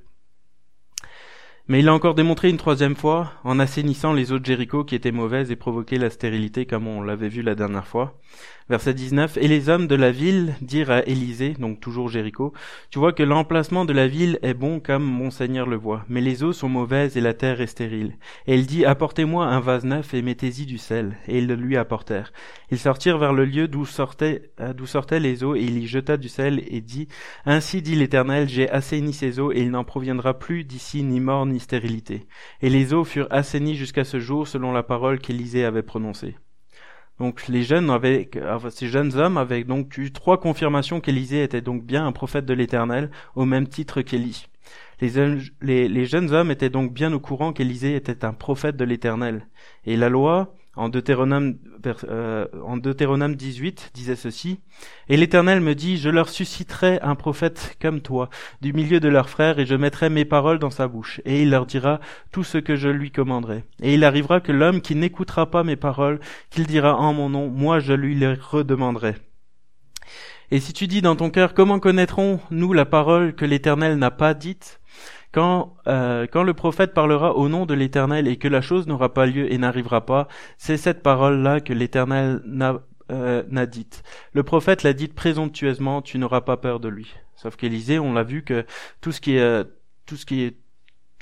[1.69, 4.95] Mais il a encore démontré une troisième fois en assainissant les eaux de Jéricho qui
[4.95, 8.19] étaient mauvaises et provoquaient la stérilité comme on l'avait vu la dernière fois.
[8.69, 9.37] Verset 19.
[9.37, 12.53] Et les hommes de la ville dirent à Élisée, donc toujours Jéricho,
[12.89, 16.21] tu vois que l'emplacement de la ville est bon comme mon Seigneur le voit, mais
[16.21, 18.17] les eaux sont mauvaises et la terre est stérile.
[18.47, 21.17] Et il dit, apportez-moi un vase neuf et mettez-y du sel.
[21.27, 22.31] Et ils le lui apportèrent.
[22.71, 26.17] Ils sortirent vers le lieu d'où sortaient, d'où sortaient les eaux et il y jeta
[26.17, 27.07] du sel et dit,
[27.45, 31.45] ainsi dit l'Éternel, j'ai assaini ces eaux et il n'en proviendra plus d'ici ni mort
[31.45, 32.25] ni stérilité.
[32.61, 36.35] Et les eaux furent assainies jusqu'à ce jour selon la parole qu'Élisée avait prononcée.
[37.19, 37.89] Donc les jeunes
[38.71, 42.53] ces jeunes hommes avaient donc eu trois confirmations qu'Élisée était donc bien un prophète de
[42.53, 44.47] l'Éternel, au même titre qu'Élie.
[45.01, 49.47] Les, les, jeunes hommes étaient donc bien au courant qu'Élisée était un prophète de l'Éternel.
[49.85, 51.55] Et la loi, en Deutéronome,
[52.05, 54.59] euh, en Deutéronome 18 disait ceci,
[55.07, 58.29] Et l'Éternel me dit, je leur susciterai un prophète comme toi,
[58.61, 61.51] du milieu de leurs frères, et je mettrai mes paroles dans sa bouche, et il
[61.51, 61.99] leur dira
[62.31, 63.63] tout ce que je lui commanderai.
[63.81, 67.49] Et il arrivera que l'homme qui n'écoutera pas mes paroles, qu'il dira en mon nom,
[67.49, 69.15] moi je lui les redemanderai.
[70.51, 74.33] Et si tu dis dans ton cœur, comment connaîtrons-nous la parole que l'Éternel n'a pas
[74.33, 74.79] dite?
[75.33, 79.13] Quand, euh, quand le prophète parlera au nom de l'Éternel et que la chose n'aura
[79.13, 84.03] pas lieu et n'arrivera pas, c'est cette parole-là que l'Éternel n'a euh, dite.
[84.31, 87.15] Le prophète l'a dite présomptueusement, tu n'auras pas peur de lui.
[87.35, 88.65] Sauf qu'Élisée, on l'a vu que
[89.01, 89.65] tout ce qui est
[90.05, 90.57] tout ce qui est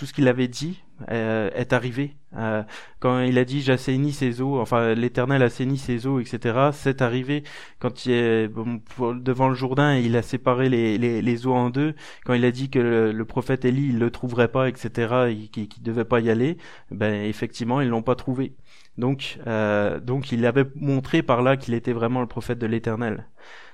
[0.02, 2.16] tout ce qu'il avait dit euh, est arrivé.
[2.36, 2.64] Euh,
[3.00, 6.72] quand il a dit j'assainis ses eaux, enfin l'Éternel assainit ses eaux, etc.
[6.74, 7.44] C'est arrivé
[7.78, 11.94] quand il est devant le Jourdain et il a séparé les, les, eaux en deux.
[12.26, 15.36] Quand il a dit que le, prophète Élie il le trouverait pas, etc.
[15.52, 16.58] Qu'il qui devait pas y aller.
[16.90, 18.56] Ben effectivement ils l'ont pas trouvé.
[18.98, 23.28] Donc euh, donc il avait montré par là qu'il était vraiment le prophète de l'Éternel.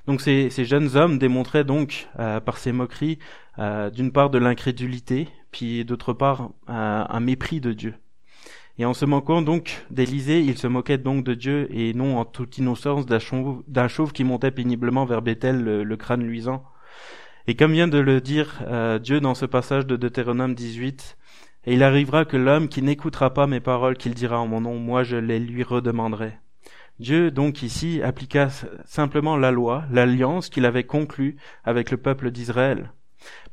[0.07, 3.17] Donc ces, jeunes hommes démontraient donc par ces moqueries
[3.93, 7.95] d'une part de l'incrédulité puis d'autre part un, mépris de Dieu.
[8.79, 12.25] Et en se moquant donc d'Élisée, il se moquait donc de Dieu et non en
[12.25, 16.63] toute innocence d'un chauve, qui montait péniblement vers Bethel, le, crâne luisant.
[17.47, 21.17] Et comme vient de le dire euh, Dieu dans ce passage de Deutéronome 18,
[21.65, 24.77] et il arrivera que l'homme qui n'écoutera pas mes paroles qu'il dira en mon nom,
[24.77, 26.33] moi je les lui redemanderai.
[26.99, 28.47] Dieu donc ici appliqua
[28.85, 32.91] simplement la loi, l'alliance qu'il avait conclue avec le peuple d'Israël.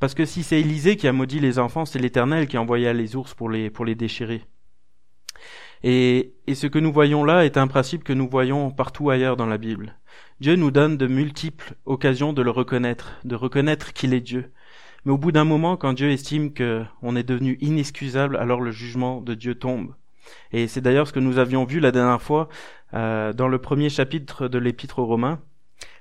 [0.01, 3.17] Parce que si c'est Élisée qui a maudit les enfants, c'est l'Éternel qui envoya les
[3.17, 4.43] ours pour les, pour les déchirer.
[5.83, 9.37] Et, et ce que nous voyons là est un principe que nous voyons partout ailleurs
[9.37, 9.99] dans la Bible.
[10.41, 14.53] Dieu nous donne de multiples occasions de le reconnaître, de reconnaître qu'il est Dieu.
[15.05, 19.21] Mais au bout d'un moment, quand Dieu estime qu'on est devenu inexcusable, alors le jugement
[19.21, 19.95] de Dieu tombe.
[20.53, 22.49] Et c'est d'ailleurs ce que nous avions vu la dernière fois
[22.95, 25.41] euh, dans le premier chapitre de l'Épître aux Romains.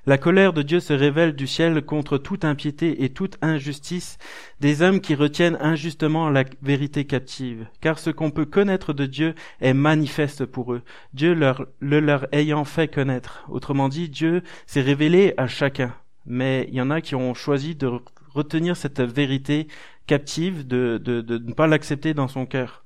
[0.05, 4.17] La colère de Dieu se révèle du ciel contre toute impiété et toute injustice
[4.59, 7.67] des hommes qui retiennent injustement la vérité captive.
[7.79, 10.81] Car ce qu'on peut connaître de Dieu est manifeste pour eux,
[11.13, 13.45] Dieu leur, le leur ayant fait connaître.
[13.47, 15.93] Autrement dit, Dieu s'est révélé à chacun.
[16.25, 17.89] Mais il y en a qui ont choisi de
[18.33, 19.67] retenir cette vérité
[20.05, 22.82] captive de, de, de ne pas l'accepter dans son cœur.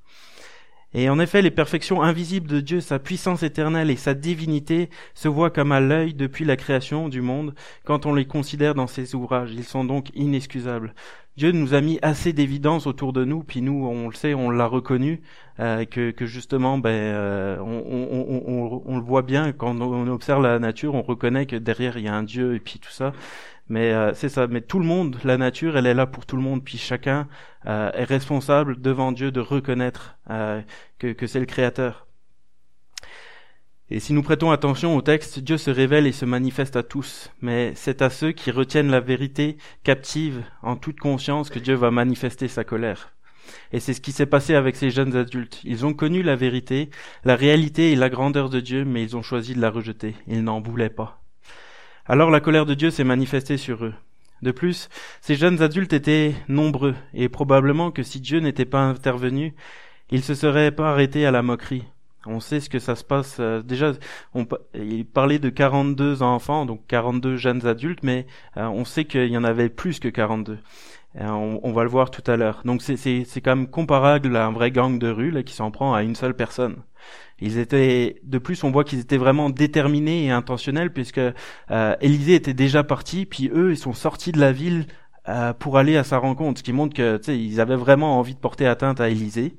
[0.94, 5.28] Et en effet, les perfections invisibles de Dieu, sa puissance éternelle et sa divinité se
[5.28, 9.14] voient comme à l'œil depuis la création du monde quand on les considère dans ses
[9.14, 9.52] ouvrages.
[9.52, 10.94] Ils sont donc inexcusables.
[11.36, 14.50] Dieu nous a mis assez d'évidence autour de nous, puis nous, on le sait, on
[14.50, 15.20] l'a reconnu,
[15.60, 20.96] euh, que, justement, ben, euh, on, on, le voit bien quand on observe la nature,
[20.96, 23.12] on reconnaît que derrière il y a un Dieu et puis tout ça.
[23.68, 24.46] Mais euh, c'est ça.
[24.46, 26.64] Mais tout le monde, la nature, elle est là pour tout le monde.
[26.64, 27.28] Puis chacun
[27.66, 30.60] euh, est responsable devant Dieu de reconnaître euh,
[30.98, 32.06] que, que c'est le Créateur.
[33.90, 37.30] Et si nous prêtons attention au texte, Dieu se révèle et se manifeste à tous,
[37.40, 41.90] mais c'est à ceux qui retiennent la vérité captive en toute conscience que Dieu va
[41.90, 43.14] manifester sa colère.
[43.72, 45.60] Et c'est ce qui s'est passé avec ces jeunes adultes.
[45.64, 46.90] Ils ont connu la vérité,
[47.24, 50.14] la réalité et la grandeur de Dieu, mais ils ont choisi de la rejeter.
[50.26, 51.22] Ils n'en voulaient pas.
[52.10, 53.92] Alors la colère de Dieu s'est manifestée sur eux.
[54.40, 54.88] De plus,
[55.20, 59.54] ces jeunes adultes étaient nombreux, et probablement que si Dieu n'était pas intervenu,
[60.10, 61.84] ils se seraient pas arrêtés à la moquerie.
[62.24, 63.36] On sait ce que ça se passe.
[63.40, 63.92] Euh, déjà,
[64.34, 69.28] on, il parlait de 42 enfants, donc 42 jeunes adultes, mais euh, on sait qu'il
[69.28, 70.58] y en avait plus que 42.
[71.16, 72.62] Euh, on, on, va le voir tout à l'heure.
[72.64, 75.94] Donc c'est quand même comparable à un vrai gang de rue là, qui s'en prend
[75.94, 76.82] à une seule personne.
[77.40, 81.20] Ils étaient, de plus, on voit qu'ils étaient vraiment déterminés et intentionnels puisque
[81.70, 84.86] euh, Élisée était déjà parti, puis eux, ils sont sortis de la ville
[85.28, 88.40] euh, pour aller à sa rencontre, ce qui montre que, ils avaient vraiment envie de
[88.40, 89.58] porter atteinte à Élisée.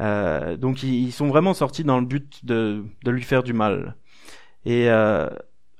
[0.00, 3.96] Euh, donc ils, sont vraiment sortis dans le but de, de lui faire du mal.
[4.66, 5.28] Et euh,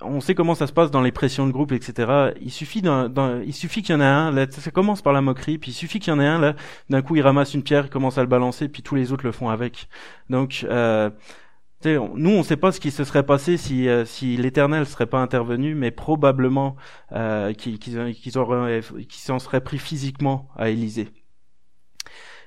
[0.03, 2.33] on sait comment ça se passe dans les pressions de groupe, etc.
[2.41, 3.11] Il suffit d'un,
[3.45, 4.31] il suffit qu'il y en ait un.
[4.31, 6.55] Là, ça commence par la moquerie, puis il suffit qu'il y en ait un là.
[6.91, 9.33] D'un coup, il ramasse une pierre, commence à le balancer, puis tous les autres le
[9.33, 9.89] font avec.
[10.29, 11.11] Donc, euh,
[11.85, 15.07] nous, on ne sait pas ce qui se serait passé si, euh, si l'Éternel serait
[15.07, 16.77] pas intervenu, mais probablement
[17.13, 18.31] euh, qu'ils qu
[19.11, 21.09] s'en seraient pris physiquement à Élysée.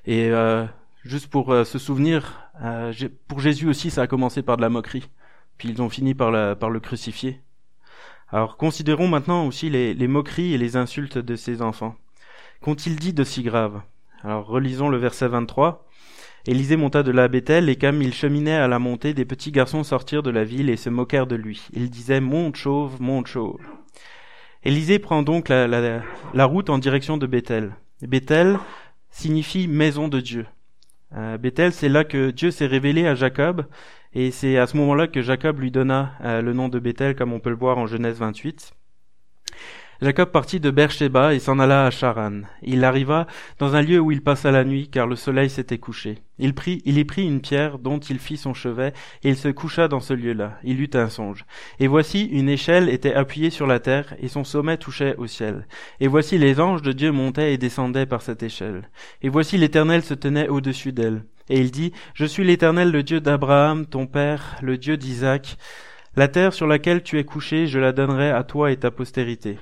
[0.04, 0.66] Et euh,
[1.04, 2.92] juste pour euh, se souvenir, euh,
[3.28, 5.08] pour Jésus aussi, ça a commencé par de la moquerie
[5.60, 7.38] puis ils ont fini par, le crucifier.
[8.30, 11.96] Alors considérons maintenant aussi les, moqueries et les insultes de ces enfants.
[12.62, 13.82] Qu'ont-ils dit de si grave?
[14.24, 15.86] Alors relisons le verset 23.
[16.46, 19.84] Élisée monta de la Bethel, et comme il cheminait à la montée, des petits garçons
[19.84, 21.68] sortirent de la ville et se moquèrent de lui.
[21.74, 23.60] Ils disaient Monte chauve, monte chauve.
[24.64, 26.00] Élisée prend donc la,
[26.46, 27.76] route en direction de Bethel.
[28.00, 28.58] Bethel
[29.10, 30.46] signifie maison de Dieu.
[31.14, 33.66] Euh, Bethel, c'est là que Dieu s'est révélé à Jacob
[34.12, 37.32] et c'est à ce moment-là que Jacob lui donna euh, le nom de Bethel, comme
[37.32, 38.74] on peut le voir en Genèse 28.
[40.02, 42.40] Jacob partit de Beersheba et s'en alla à Charan.
[42.62, 43.26] Il arriva
[43.58, 46.18] dans un lieu où il passa la nuit, car le soleil s'était couché.
[46.38, 46.54] Il
[46.86, 50.14] y prit une pierre dont il fit son chevet, et il se coucha dans ce
[50.14, 50.58] lieu-là.
[50.64, 51.44] Il eut un songe.
[51.80, 55.66] Et voici une échelle était appuyée sur la terre, et son sommet touchait au ciel.
[56.00, 58.88] Et voici les anges de Dieu montaient et descendaient par cette échelle.
[59.20, 61.24] Et voici l'Éternel se tenait au-dessus d'elle.
[61.50, 65.56] Et il dit, Je suis l'Éternel, le Dieu d'Abraham, ton père, le Dieu d'Isaac.
[66.16, 69.58] La terre sur laquelle tu es couché, je la donnerai à toi et ta postérité.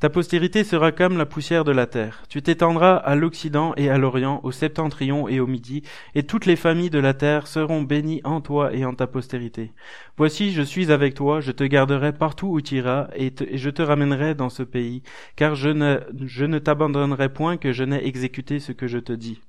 [0.00, 2.22] Ta postérité sera comme la poussière de la terre.
[2.28, 5.82] Tu t'étendras à l'Occident et à l'Orient, au septentrion et au Midi,
[6.14, 9.72] et toutes les familles de la terre seront bénies en toi et en ta postérité.
[10.16, 13.70] Voici, je suis avec toi, je te garderai partout où tu iras, et, et je
[13.70, 15.02] te ramènerai dans ce pays,
[15.36, 19.12] car je ne, je ne t'abandonnerai point que je n'ai exécuté ce que je te
[19.12, 19.40] dis.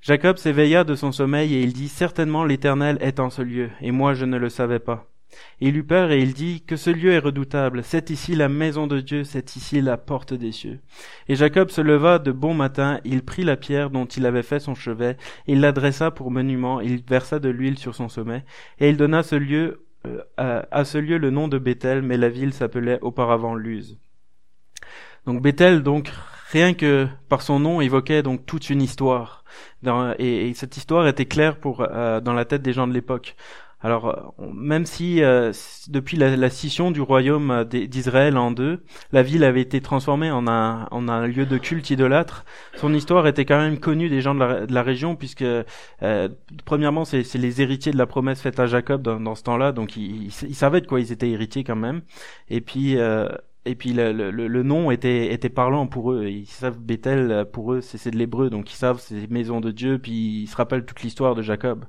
[0.00, 3.92] Jacob s'éveilla de son sommeil et il dit, Certainement l'Éternel est en ce lieu, et
[3.92, 5.11] moi je ne le savais pas.
[5.60, 7.84] Il eut peur et il dit que ce lieu est redoutable.
[7.84, 10.80] C'est ici la maison de Dieu, c'est ici la porte des cieux.
[11.28, 14.60] Et Jacob se leva de bon matin, il prit la pierre dont il avait fait
[14.60, 15.16] son chevet,
[15.46, 18.44] il l'adressa pour monument, il versa de l'huile sur son sommet,
[18.78, 22.28] et il donna ce lieu, euh, à, ce lieu le nom de Bethel, mais la
[22.28, 23.98] ville s'appelait auparavant Luz.
[25.26, 26.10] Donc Bethel, donc
[26.50, 29.44] rien que par son nom, évoquait donc toute une histoire.
[30.18, 33.36] et, cette histoire était claire pour euh, dans la tête des gens de l'époque.
[33.82, 35.52] Alors, euh, même si euh,
[35.88, 40.46] depuis la, scission du royaume euh, d'Israël en deux, la ville avait été transformée en
[40.46, 42.44] un, en un lieu de culte idolâtre,
[42.76, 45.44] son histoire était quand même connue des gens de la, région, puisque
[46.64, 49.96] premièrement, c'est les héritiers de la promesse faite à Jacob dans, dans ce temps-là, donc
[49.96, 52.02] ils, ils, savaient de quoi ils étaient héritiers quand même.
[52.48, 52.96] Et puis
[53.64, 56.26] et puis le, le, le, nom était, était parlant pour eux.
[56.26, 59.98] Ils savent Bethel pour eux, c'est de l'hébreu, donc ils savent c'est maison de Dieu,
[59.98, 61.84] puis ils se rappellent toute l'histoire de Jacob.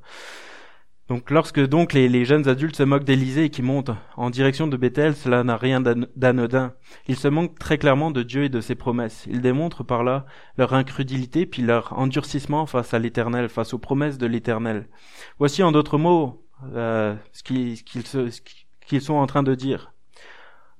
[1.13, 4.75] Donc lorsque donc les, jeunes adultes se moquent d'Élysée et qui montent en direction de
[4.75, 6.73] Bethel, cela n'a rien d'anodin.
[7.07, 9.27] Ils se moquent très clairement de Dieu et de ses promesses.
[9.29, 10.25] Ils démontrent par là
[10.57, 14.87] leur incrédulité puis leur endurcissement face à l'Éternel, face aux promesses de l'Éternel.
[15.37, 19.93] Voici en d'autres mots euh, ce qu'ils sont en train de dire.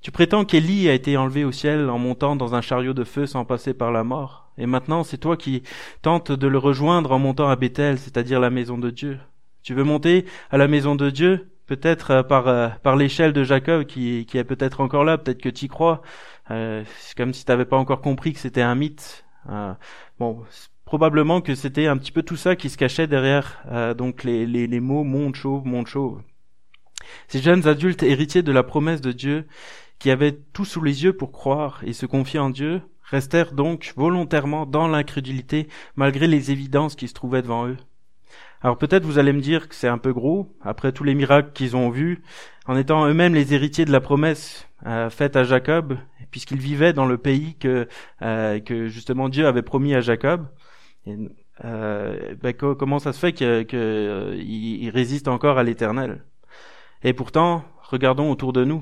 [0.01, 3.27] Tu prétends qu'Élie a été enlevé au ciel en montant dans un chariot de feu
[3.27, 5.61] sans passer par la mort, et maintenant c'est toi qui
[6.01, 9.19] tentes de le rejoindre en montant à Bethel, c'est-à-dire la maison de Dieu.
[9.63, 13.43] Tu veux monter à la maison de Dieu, peut-être euh, par euh, par l'échelle de
[13.43, 16.01] Jacob qui, qui est peut-être encore là, peut-être que tu y crois.
[16.51, 19.25] Euh, c'est comme si tu n'avais pas encore compris que c'était un mythe.
[20.19, 20.43] bon,
[20.85, 23.63] probablement que c'était un petit peu tout ça qui se cachait derrière
[23.97, 26.21] donc les, les, les mots monde chauve, monde chauve.
[27.27, 29.47] Ces jeunes adultes héritiers de la promesse de Dieu,
[29.99, 33.93] qui avaient tout sous les yeux pour croire et se confier en Dieu, restèrent donc
[33.95, 37.77] volontairement dans l'incrédulité malgré les évidences qui se trouvaient devant eux.
[38.63, 41.51] Alors peut-être vous allez me dire que c'est un peu gros, après tous les miracles
[41.53, 42.23] qu'ils ont vus,
[42.65, 45.97] en étant eux-mêmes les héritiers de la promesse euh, faite à Jacob,
[46.31, 47.89] puisqu'ils vivaient dans le pays que,
[48.21, 50.47] euh, que justement Dieu avait promis à Jacob.
[51.65, 56.23] Euh, ben, comment ça se fait qu'ils que, résistent encore à l'Éternel?
[57.03, 58.81] Et pourtant, regardons autour de nous.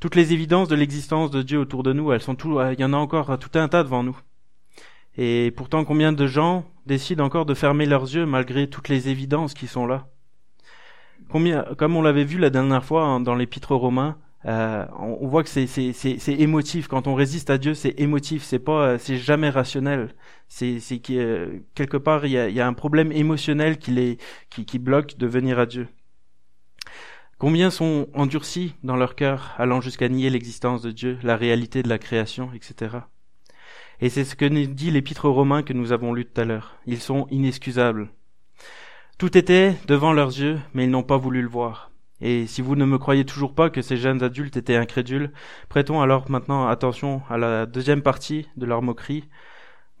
[0.00, 2.84] Toutes les évidences de l'existence de Dieu autour de nous, elles sont tout, il y
[2.84, 4.18] en a encore tout un tas devant nous.
[5.16, 9.54] Et pourtant, combien de gens décident encore de fermer leurs yeux malgré toutes les évidences
[9.54, 10.08] qui sont là?
[11.28, 15.28] Combien, comme on l'avait vu la dernière fois hein, dans l'épître aux Romains, euh, on,
[15.28, 15.66] voit que c'est,
[16.28, 16.88] émotif.
[16.88, 18.42] Quand on résiste à Dieu, c'est émotif.
[18.42, 20.14] C'est pas, c'est jamais rationnel.
[20.48, 20.78] C'est,
[21.10, 24.18] euh, quelque part il y a, y a, un problème émotionnel qui les,
[24.50, 25.88] qui, qui bloque de venir à Dieu.
[27.38, 31.88] Combien sont endurcis dans leur cœur, allant jusqu'à nier l'existence de Dieu, la réalité de
[31.88, 32.98] la création, etc.
[34.02, 36.44] Et c'est ce que nous dit l'épître aux Romains que nous avons lu tout à
[36.44, 36.74] l'heure.
[36.86, 38.08] Ils sont inexcusables.
[39.16, 41.92] Tout était devant leurs yeux, mais ils n'ont pas voulu le voir.
[42.20, 45.30] Et si vous ne me croyez toujours pas que ces jeunes adultes étaient incrédules,
[45.68, 49.28] prêtons alors maintenant attention à la deuxième partie de leur moquerie.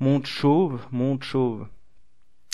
[0.00, 1.68] Monte chauve, monte chauve.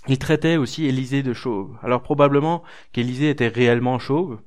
[0.06, 1.78] Ils traitaient aussi Élisée de chauve.
[1.82, 4.38] Alors probablement qu'Élisée était réellement chauve,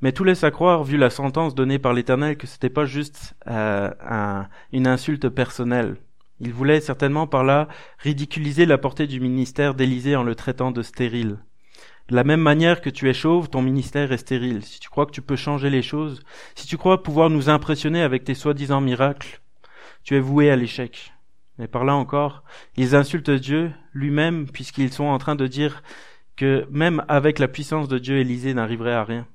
[0.00, 3.34] mais tout laisse à croire, vu la sentence donnée par l'Éternel, que c'était pas juste
[3.48, 3.90] euh,
[4.72, 5.98] une insulte personnelle.
[6.40, 10.82] Il voulait certainement par là ridiculiser la portée du ministère d'Élysée en le traitant de
[10.82, 11.38] stérile.
[12.08, 14.64] De la même manière que tu es chauve, ton ministère est stérile.
[14.64, 16.22] Si tu crois que tu peux changer les choses,
[16.54, 19.40] si tu crois pouvoir nous impressionner avec tes soi-disant miracles,
[20.04, 21.12] tu es voué à l'échec.
[21.58, 22.44] Mais par là encore,
[22.76, 25.82] ils insultent Dieu lui-même puisqu'ils sont en train de dire
[26.36, 29.26] que même avec la puissance de Dieu, Élysée n'arriverait à rien.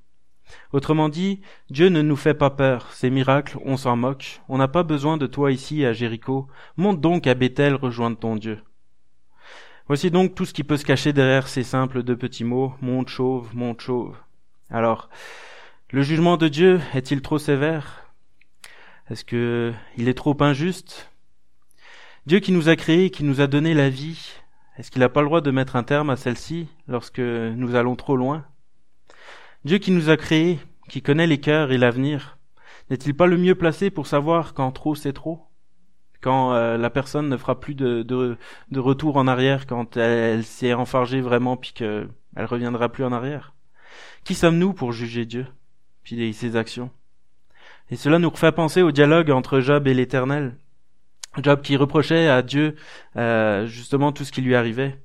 [0.71, 4.67] Autrement dit, Dieu ne nous fait pas peur, ces miracles, on s'en moque, on n'a
[4.67, 8.59] pas besoin de toi ici à Jéricho, monte donc à Bethel rejoindre ton Dieu.
[9.87, 13.09] Voici donc tout ce qui peut se cacher derrière ces simples deux petits mots, monte
[13.09, 14.15] chauve, monte chauve.
[14.69, 15.09] Alors,
[15.89, 18.05] le jugement de Dieu est-il trop sévère?
[19.09, 21.11] Est-ce que il est trop injuste?
[22.25, 24.31] Dieu qui nous a créés, qui nous a donné la vie,
[24.77, 27.95] est-ce qu'il n'a pas le droit de mettre un terme à celle-ci lorsque nous allons
[27.95, 28.45] trop loin?
[29.65, 32.37] Dieu qui nous a créés, qui connaît les cœurs et l'avenir,
[32.89, 35.47] n'est-il pas le mieux placé pour savoir quand trop c'est trop?
[36.19, 40.73] Quand euh, la personne ne fera plus de, de, retour en arrière, quand elle, s'est
[40.73, 43.53] enfargée vraiment puis qu'elle reviendra plus en arrière?
[44.25, 45.47] Qui sommes-nous pour juger Dieu
[46.03, 46.89] puis ses actions?
[47.89, 50.57] Et cela nous fait penser au dialogue entre Job et l'Éternel.
[51.41, 52.75] Job qui reprochait à Dieu
[53.15, 54.99] euh, justement tout ce qui lui arrivait.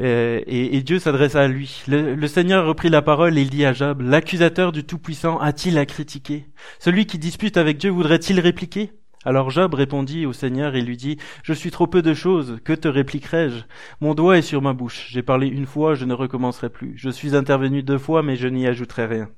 [0.00, 1.82] Euh, et, Dieu s'adressa à lui.
[1.88, 5.86] Le, Seigneur reprit la parole et il dit à Job, L'accusateur du Tout-Puissant a-t-il à
[5.86, 6.46] critiquer?
[6.78, 8.92] Celui qui dispute avec Dieu voudrait-il répliquer?
[9.24, 12.72] Alors Job répondit au Seigneur et lui dit, Je suis trop peu de choses, que
[12.72, 13.64] te répliquerai-je?
[14.00, 17.10] Mon doigt est sur ma bouche, j'ai parlé une fois, je ne recommencerai plus, je
[17.10, 19.28] suis intervenu deux fois, mais je n'y ajouterai rien.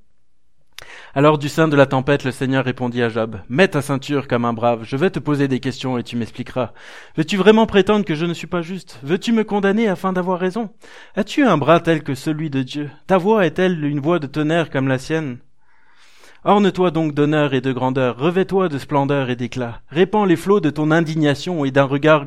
[1.14, 4.44] Alors du sein de la tempête, le Seigneur répondit à Job, Mets ta ceinture comme
[4.44, 6.72] un brave, je vais te poser des questions et tu m'expliqueras.
[7.16, 9.00] Veux-tu vraiment prétendre que je ne suis pas juste?
[9.02, 10.70] Veux-tu me condamner afin d'avoir raison?
[11.16, 12.90] As-tu un bras tel que celui de Dieu?
[13.06, 15.38] Ta voix est-elle une voix de tonnerre comme la sienne?
[16.44, 20.70] Orne-toi donc d'honneur et de grandeur, revêt-toi de splendeur et d'éclat, répands les flots de
[20.70, 22.24] ton indignation et d'un regard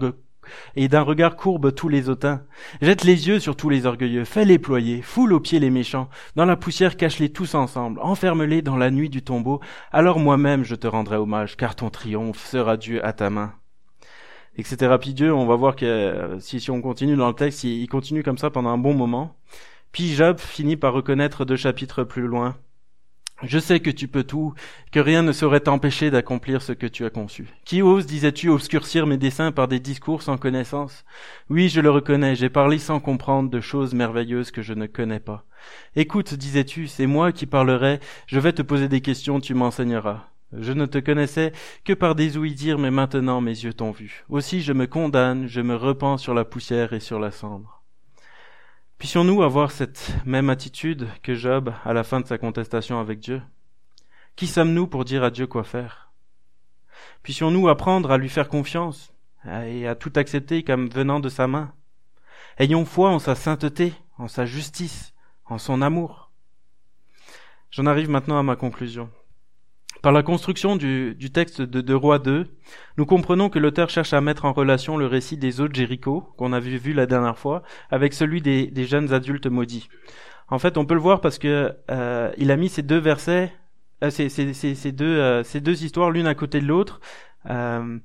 [0.75, 2.43] et d'un regard courbe tous les hautains.
[2.81, 6.45] Jette les yeux sur tous les orgueilleux, fais-les ployer, foule aux pieds les méchants, dans
[6.45, 9.59] la poussière cache-les tous ensemble, enferme-les dans la nuit du tombeau,
[9.91, 13.53] alors moi-même je te rendrai hommage, car ton triomphe sera Dieu à ta main.
[14.55, 14.95] Etc.
[15.01, 17.87] Puis Dieu, on va voir que euh, si, si on continue dans le texte, il
[17.87, 19.35] continue comme ça pendant un bon moment.
[19.91, 22.55] Puis Job finit par reconnaître deux chapitres plus loin
[23.43, 24.53] je sais que tu peux tout,
[24.91, 27.47] que rien ne saurait t'empêcher d'accomplir ce que tu as conçu.
[27.65, 31.03] Qui ose, disais-tu, obscurcir mes desseins par des discours sans connaissance?
[31.49, 35.19] Oui, je le reconnais, j'ai parlé sans comprendre de choses merveilleuses que je ne connais
[35.19, 35.45] pas.
[35.95, 40.27] Écoute, disais-tu, c'est moi qui parlerai, je vais te poser des questions, tu m'enseigneras.
[40.55, 41.51] Je ne te connaissais
[41.83, 44.23] que par des ouïs dire, mais maintenant mes yeux t'ont vu.
[44.29, 47.72] Aussi je me condamne, je me repens sur la poussière et sur la cendre.
[49.03, 53.41] Puissions-nous avoir cette même attitude que Job à la fin de sa contestation avec Dieu?
[54.37, 56.13] Qui sommes-nous pour dire à Dieu quoi faire?
[57.21, 59.13] Puissions-nous apprendre à lui faire confiance
[59.45, 61.73] et à tout accepter comme venant de sa main?
[62.57, 65.13] Ayons foi en sa sainteté, en sa justice,
[65.47, 66.31] en son amour.
[67.71, 69.09] J'en arrive maintenant à ma conclusion.
[70.03, 72.45] Par la construction du, texte de Deux Rois 2,
[72.97, 76.33] nous comprenons que l'auteur cherche à mettre en relation le récit des eaux de Jéricho,
[76.37, 79.87] qu'on avait vu la dernière fois, avec celui des, jeunes adultes maudits.
[80.49, 83.53] En fait, on peut le voir parce que euh, il a mis ces deux versets,
[84.03, 86.99] euh, ces, deux, euh, ces deux histoires l'une à côté de l'autre.
[87.49, 87.97] Euh,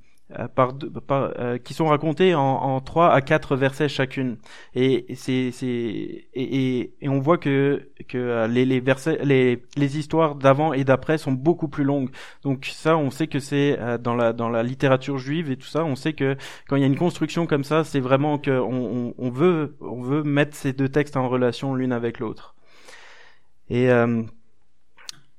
[0.55, 0.73] par,
[1.07, 4.37] par euh, qui sont racontées en, en 3 à 4 versets chacune.
[4.75, 9.97] Et, c'est, c'est, et, et, on voit que, que euh, les, les, versets, les, les
[9.97, 12.11] histoires d'avant et d'après sont beaucoup plus longues.
[12.43, 15.83] Donc ça, on sait que c'est dans la, dans la littérature juive et tout ça,
[15.83, 19.13] on sait que quand il y a une construction comme ça, c'est vraiment que on,
[19.17, 22.55] on, veut, on veut mettre ces deux textes en relation l'une avec l'autre.
[23.69, 23.89] Et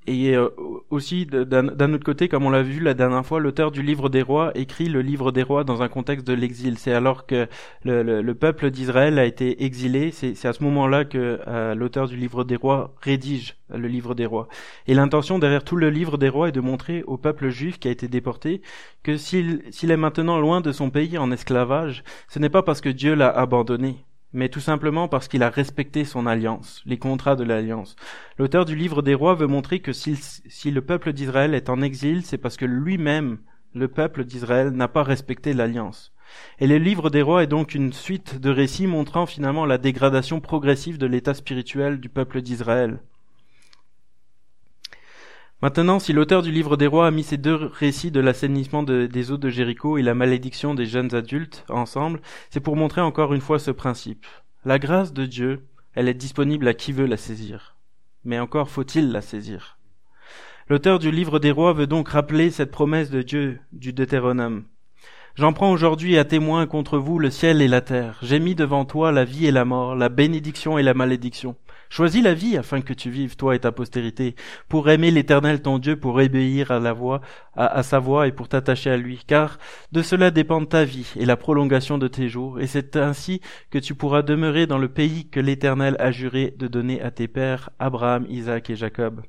[0.06, 0.48] et euh,
[0.88, 4.22] aussi, d'un autre côté, comme on l'a vu la dernière fois, l'auteur du livre des
[4.22, 6.78] rois écrit le livre des rois dans un contexte de l'exil.
[6.78, 7.48] C'est alors que
[7.84, 12.16] le, le, peuple d'Israël a été exilé, c'est à ce moment-là que euh, l'auteur du
[12.16, 14.48] livre des rois rédige le livre des rois.
[14.86, 17.88] Et l'intention derrière tout le livre des rois est de montrer au peuple juif qui
[17.88, 18.62] a été déporté
[19.02, 22.88] que s'il est maintenant loin de son pays en esclavage, ce n'est pas parce que
[22.88, 27.44] Dieu l'a abandonné, mais tout simplement parce qu'il a respecté son alliance, les contrats de
[27.44, 27.96] l'alliance.
[28.38, 30.16] L'auteur du livre des rois veut montrer que si,
[30.70, 33.38] le peuple d'Israël est en exil, c'est parce que lui-même,
[33.74, 36.12] le peuple d'Israël, n'a pas respecté l'alliance.
[36.60, 40.40] Et le livre des rois est donc une suite de récits montrant finalement la dégradation
[40.40, 43.00] progressive de l'état spirituel du peuple d'Israël.
[45.62, 49.30] Maintenant, si l'auteur du livre des rois a mis ces deux récits de l'assainissement des
[49.30, 53.42] eaux de Jéricho et la malédiction des jeunes adultes ensemble, c'est pour montrer encore une
[53.42, 54.26] fois ce principe.
[54.64, 57.76] La grâce de Dieu, elle est disponible à qui veut la saisir.
[58.24, 59.78] Mais encore faut-il la saisir.
[60.68, 64.64] L'auteur du livre des rois veut donc rappeler cette promesse de Dieu du Deutéronome.
[65.34, 68.18] J'en prends aujourd'hui à témoin contre vous le ciel et la terre.
[68.22, 71.56] J'ai mis devant toi la vie et la mort, la bénédiction et la malédiction.
[71.90, 74.36] Choisis la vie afin que tu vives, toi et ta postérité,
[74.68, 77.20] pour aimer l'Éternel ton Dieu, pour obéir à la voix,
[77.56, 79.58] à, sa voix et pour t'attacher à lui, car
[79.90, 83.78] de cela dépend ta vie et la prolongation de tes jours, et c'est ainsi que
[83.78, 87.70] tu pourras demeurer dans le pays que l'Éternel a juré de donner à tes pères,
[87.80, 89.22] Abraham, Isaac et Jacob.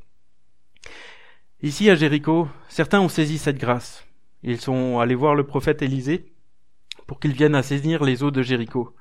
[1.64, 4.06] Ici à Jéricho, certains ont saisi cette grâce.
[4.44, 6.32] Ils sont allés voir le prophète Élisée
[7.08, 8.96] pour qu'il vienne assaisir les eaux de Jéricho,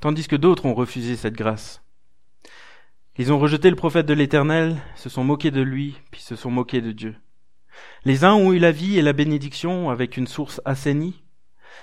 [0.00, 1.82] tandis que d'autres ont refusé cette grâce.
[3.20, 6.52] Ils ont rejeté le prophète de l'Éternel, se sont moqués de lui, puis se sont
[6.52, 7.16] moqués de Dieu.
[8.04, 11.24] Les uns ont eu la vie et la bénédiction avec une source assainie,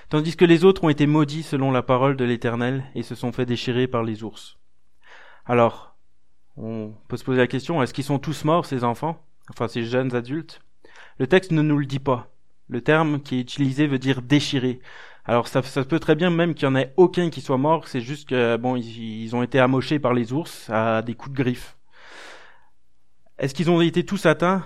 [0.07, 3.33] tandis que les autres ont été maudits selon la parole de l'Éternel et se sont
[3.33, 4.57] fait déchirer par les ours.
[5.45, 5.97] Alors,
[6.55, 9.83] on peut se poser la question, est-ce qu'ils sont tous morts, ces enfants, enfin ces
[9.83, 10.61] jeunes adultes?
[11.17, 12.29] Le texte ne nous le dit pas.
[12.69, 14.79] Le terme qui est utilisé veut dire déchirer.
[15.27, 17.87] Alors ça, ça peut très bien même qu'il y en ait aucun qui soit mort,
[17.87, 21.43] c'est juste que bon ils, ont été amochés par les ours à des coups de
[21.43, 21.77] griffes.
[23.39, 24.63] Est-ce qu'ils ont été tous atteints?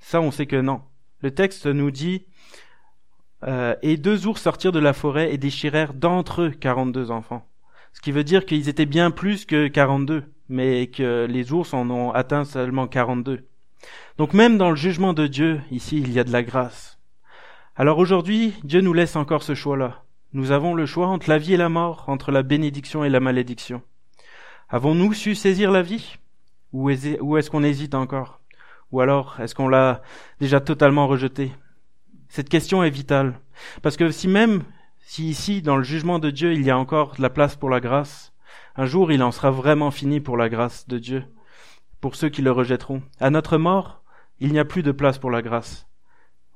[0.00, 0.82] Ça on sait que non.
[1.20, 2.26] Le texte nous dit
[3.44, 7.46] euh, et deux ours sortirent de la forêt et déchirèrent d'entre eux quarante-deux enfants.
[7.92, 11.90] Ce qui veut dire qu'ils étaient bien plus que quarante-deux, mais que les ours en
[11.90, 13.46] ont atteint seulement quarante-deux.
[14.18, 16.98] Donc même dans le jugement de Dieu, ici, il y a de la grâce.
[17.74, 20.04] Alors aujourd'hui, Dieu nous laisse encore ce choix-là.
[20.34, 23.18] Nous avons le choix entre la vie et la mort, entre la bénédiction et la
[23.18, 23.80] malédiction.
[24.68, 26.18] Avons-nous su saisir la vie?
[26.72, 28.40] Ou est-ce qu'on hésite encore?
[28.90, 30.02] Ou alors est-ce qu'on l'a
[30.38, 31.50] déjà totalement rejeté
[32.28, 33.40] Cette question est vitale.
[33.80, 34.64] Parce que si même,
[35.00, 37.70] si ici, dans le jugement de Dieu, il y a encore de la place pour
[37.70, 38.34] la grâce,
[38.76, 41.24] un jour il en sera vraiment fini pour la grâce de Dieu,
[42.02, 43.02] pour ceux qui le rejetteront.
[43.18, 44.02] À notre mort,
[44.40, 45.86] il n'y a plus de place pour la grâce.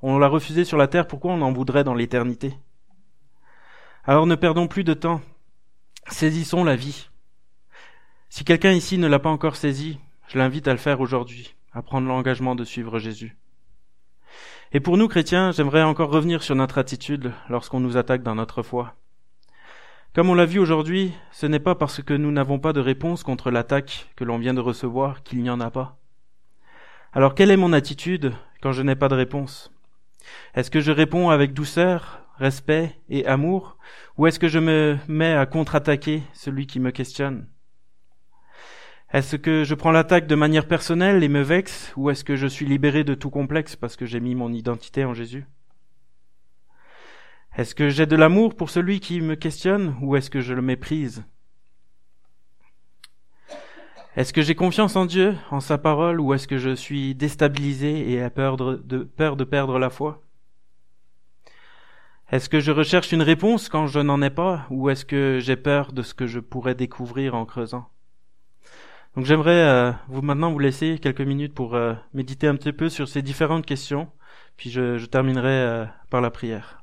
[0.01, 2.53] On l'a refusé sur la terre, pourquoi on en voudrait dans l'éternité?
[4.03, 5.21] Alors ne perdons plus de temps.
[6.07, 7.09] Saisissons la vie.
[8.29, 11.81] Si quelqu'un ici ne l'a pas encore saisi, je l'invite à le faire aujourd'hui, à
[11.81, 13.37] prendre l'engagement de suivre Jésus.
[14.71, 18.61] Et pour nous chrétiens, j'aimerais encore revenir sur notre attitude lorsqu'on nous attaque dans notre
[18.61, 18.95] foi.
[20.13, 23.23] Comme on l'a vu aujourd'hui, ce n'est pas parce que nous n'avons pas de réponse
[23.23, 25.97] contre l'attaque que l'on vient de recevoir qu'il n'y en a pas.
[27.13, 29.71] Alors quelle est mon attitude quand je n'ai pas de réponse?
[30.53, 33.77] Est-ce que je réponds avec douceur, respect et amour,
[34.17, 37.47] ou est-ce que je me mets à contre-attaquer celui qui me questionne?
[39.13, 42.47] Est-ce que je prends l'attaque de manière personnelle et me vexe, ou est-ce que je
[42.47, 45.45] suis libéré de tout complexe parce que j'ai mis mon identité en Jésus?
[47.55, 50.61] Est-ce que j'ai de l'amour pour celui qui me questionne, ou est-ce que je le
[50.61, 51.23] méprise?
[54.17, 58.11] Est-ce que j'ai confiance en Dieu, en sa parole, ou est-ce que je suis déstabilisé
[58.11, 60.23] et à peur de, perdre la foi?
[62.31, 65.55] Est-ce que je recherche une réponse quand je n'en ai pas, ou est-ce que j'ai
[65.55, 67.89] peur de ce que je pourrais découvrir en creusant?
[69.15, 72.89] Donc j'aimerais euh, vous maintenant vous laisser quelques minutes pour euh, méditer un petit peu
[72.89, 74.09] sur ces différentes questions,
[74.57, 76.76] puis je, terminerai euh, par la prière.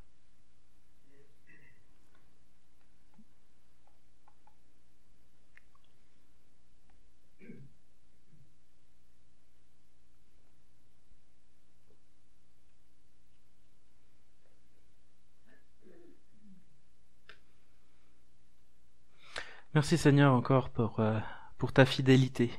[19.75, 21.19] Merci Seigneur encore pour, euh,
[21.59, 22.53] pour ta fidélité.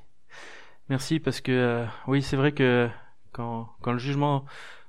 [0.89, 2.89] Merci parce que euh, oui c'est vrai que
[3.31, 4.43] quand, quand le jugement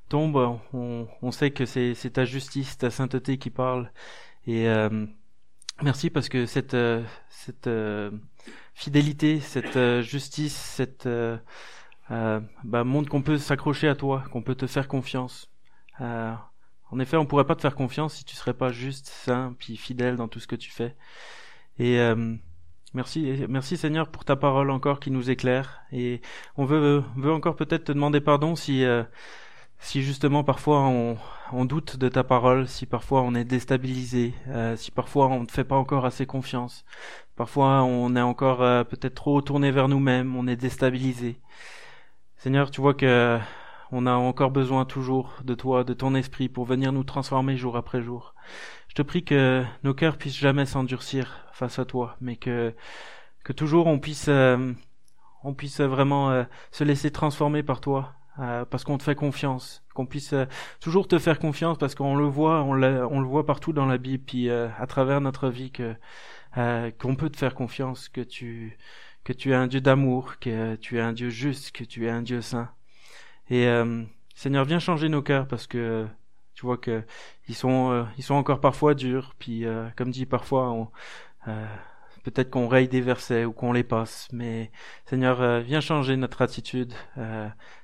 [0.09, 3.93] tombe, on, on sait que c'est, c'est ta justice, ta sainteté qui parle.
[4.49, 5.07] Et euh,
[5.83, 6.77] merci parce que cette,
[7.29, 7.71] cette
[8.75, 11.09] fidélité, cette justice, cette
[12.09, 15.49] bah, montre qu'on peut s'accrocher à toi, qu'on peut te faire confiance.
[16.01, 19.77] en effet, on pourrait pas te faire confiance si tu serais pas juste, saint, puis
[19.77, 20.97] fidèle dans tout ce que tu fais.
[21.79, 22.35] Et euh,
[22.95, 25.83] merci, merci Seigneur pour ta parole encore qui nous éclaire.
[25.93, 26.21] Et
[26.57, 29.03] on veut, veut encore peut-être te demander pardon si, euh,
[29.79, 31.19] si justement parfois on,
[31.53, 35.49] on, doute de ta parole, si parfois on est déstabilisé, euh, si parfois on ne
[35.49, 36.85] fait pas encore assez confiance,
[37.37, 41.41] parfois on est encore peut-être trop tourné vers nous-mêmes, on est déstabilisé.
[42.39, 43.39] Seigneur, tu vois que
[43.93, 47.77] on a encore besoin toujours de toi, de ton esprit pour venir nous transformer jour
[47.77, 48.35] après jour.
[48.97, 52.75] Te prie que nos cœurs puissent jamais s'endurcir face à toi, mais que
[53.45, 54.73] que toujours on puisse euh,
[55.45, 59.85] on puisse vraiment euh, se laisser transformer par toi, euh, parce qu'on te fait confiance,
[59.93, 60.35] qu'on puisse
[60.81, 63.99] toujours te faire confiance parce qu'on le voit, on, on le voit partout dans la
[63.99, 65.95] Bible, puis à travers notre vie que
[66.99, 68.79] qu'on peut te faire confiance, que tu
[69.25, 72.09] que tu es un Dieu d'amour, que tu es un Dieu juste, que tu es
[72.09, 72.71] un Dieu saint.
[73.51, 73.69] Et
[74.35, 76.09] Seigneur, viens changer nos cœurs parce que
[76.57, 77.05] tu vois que
[77.49, 79.35] ils sont euh, ils sont encore parfois durs.
[79.39, 80.89] Puis euh, comme dit parfois, on,
[82.25, 84.29] peut-être qu'on raye des versets ou qu'on les passe.
[84.33, 84.73] Mais
[85.05, 86.93] Seigneur, viens changer notre attitude,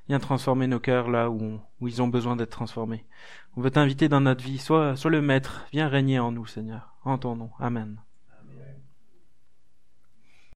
[0.09, 3.07] viens transformer nos cœurs là où, où ils ont besoin d'être transformés.
[3.57, 4.59] On veut t'inviter dans notre vie.
[4.59, 5.67] Sois, sois le maître.
[5.73, 6.97] Viens régner en nous, Seigneur.
[7.05, 7.51] En ton nom.
[7.61, 8.01] Amen.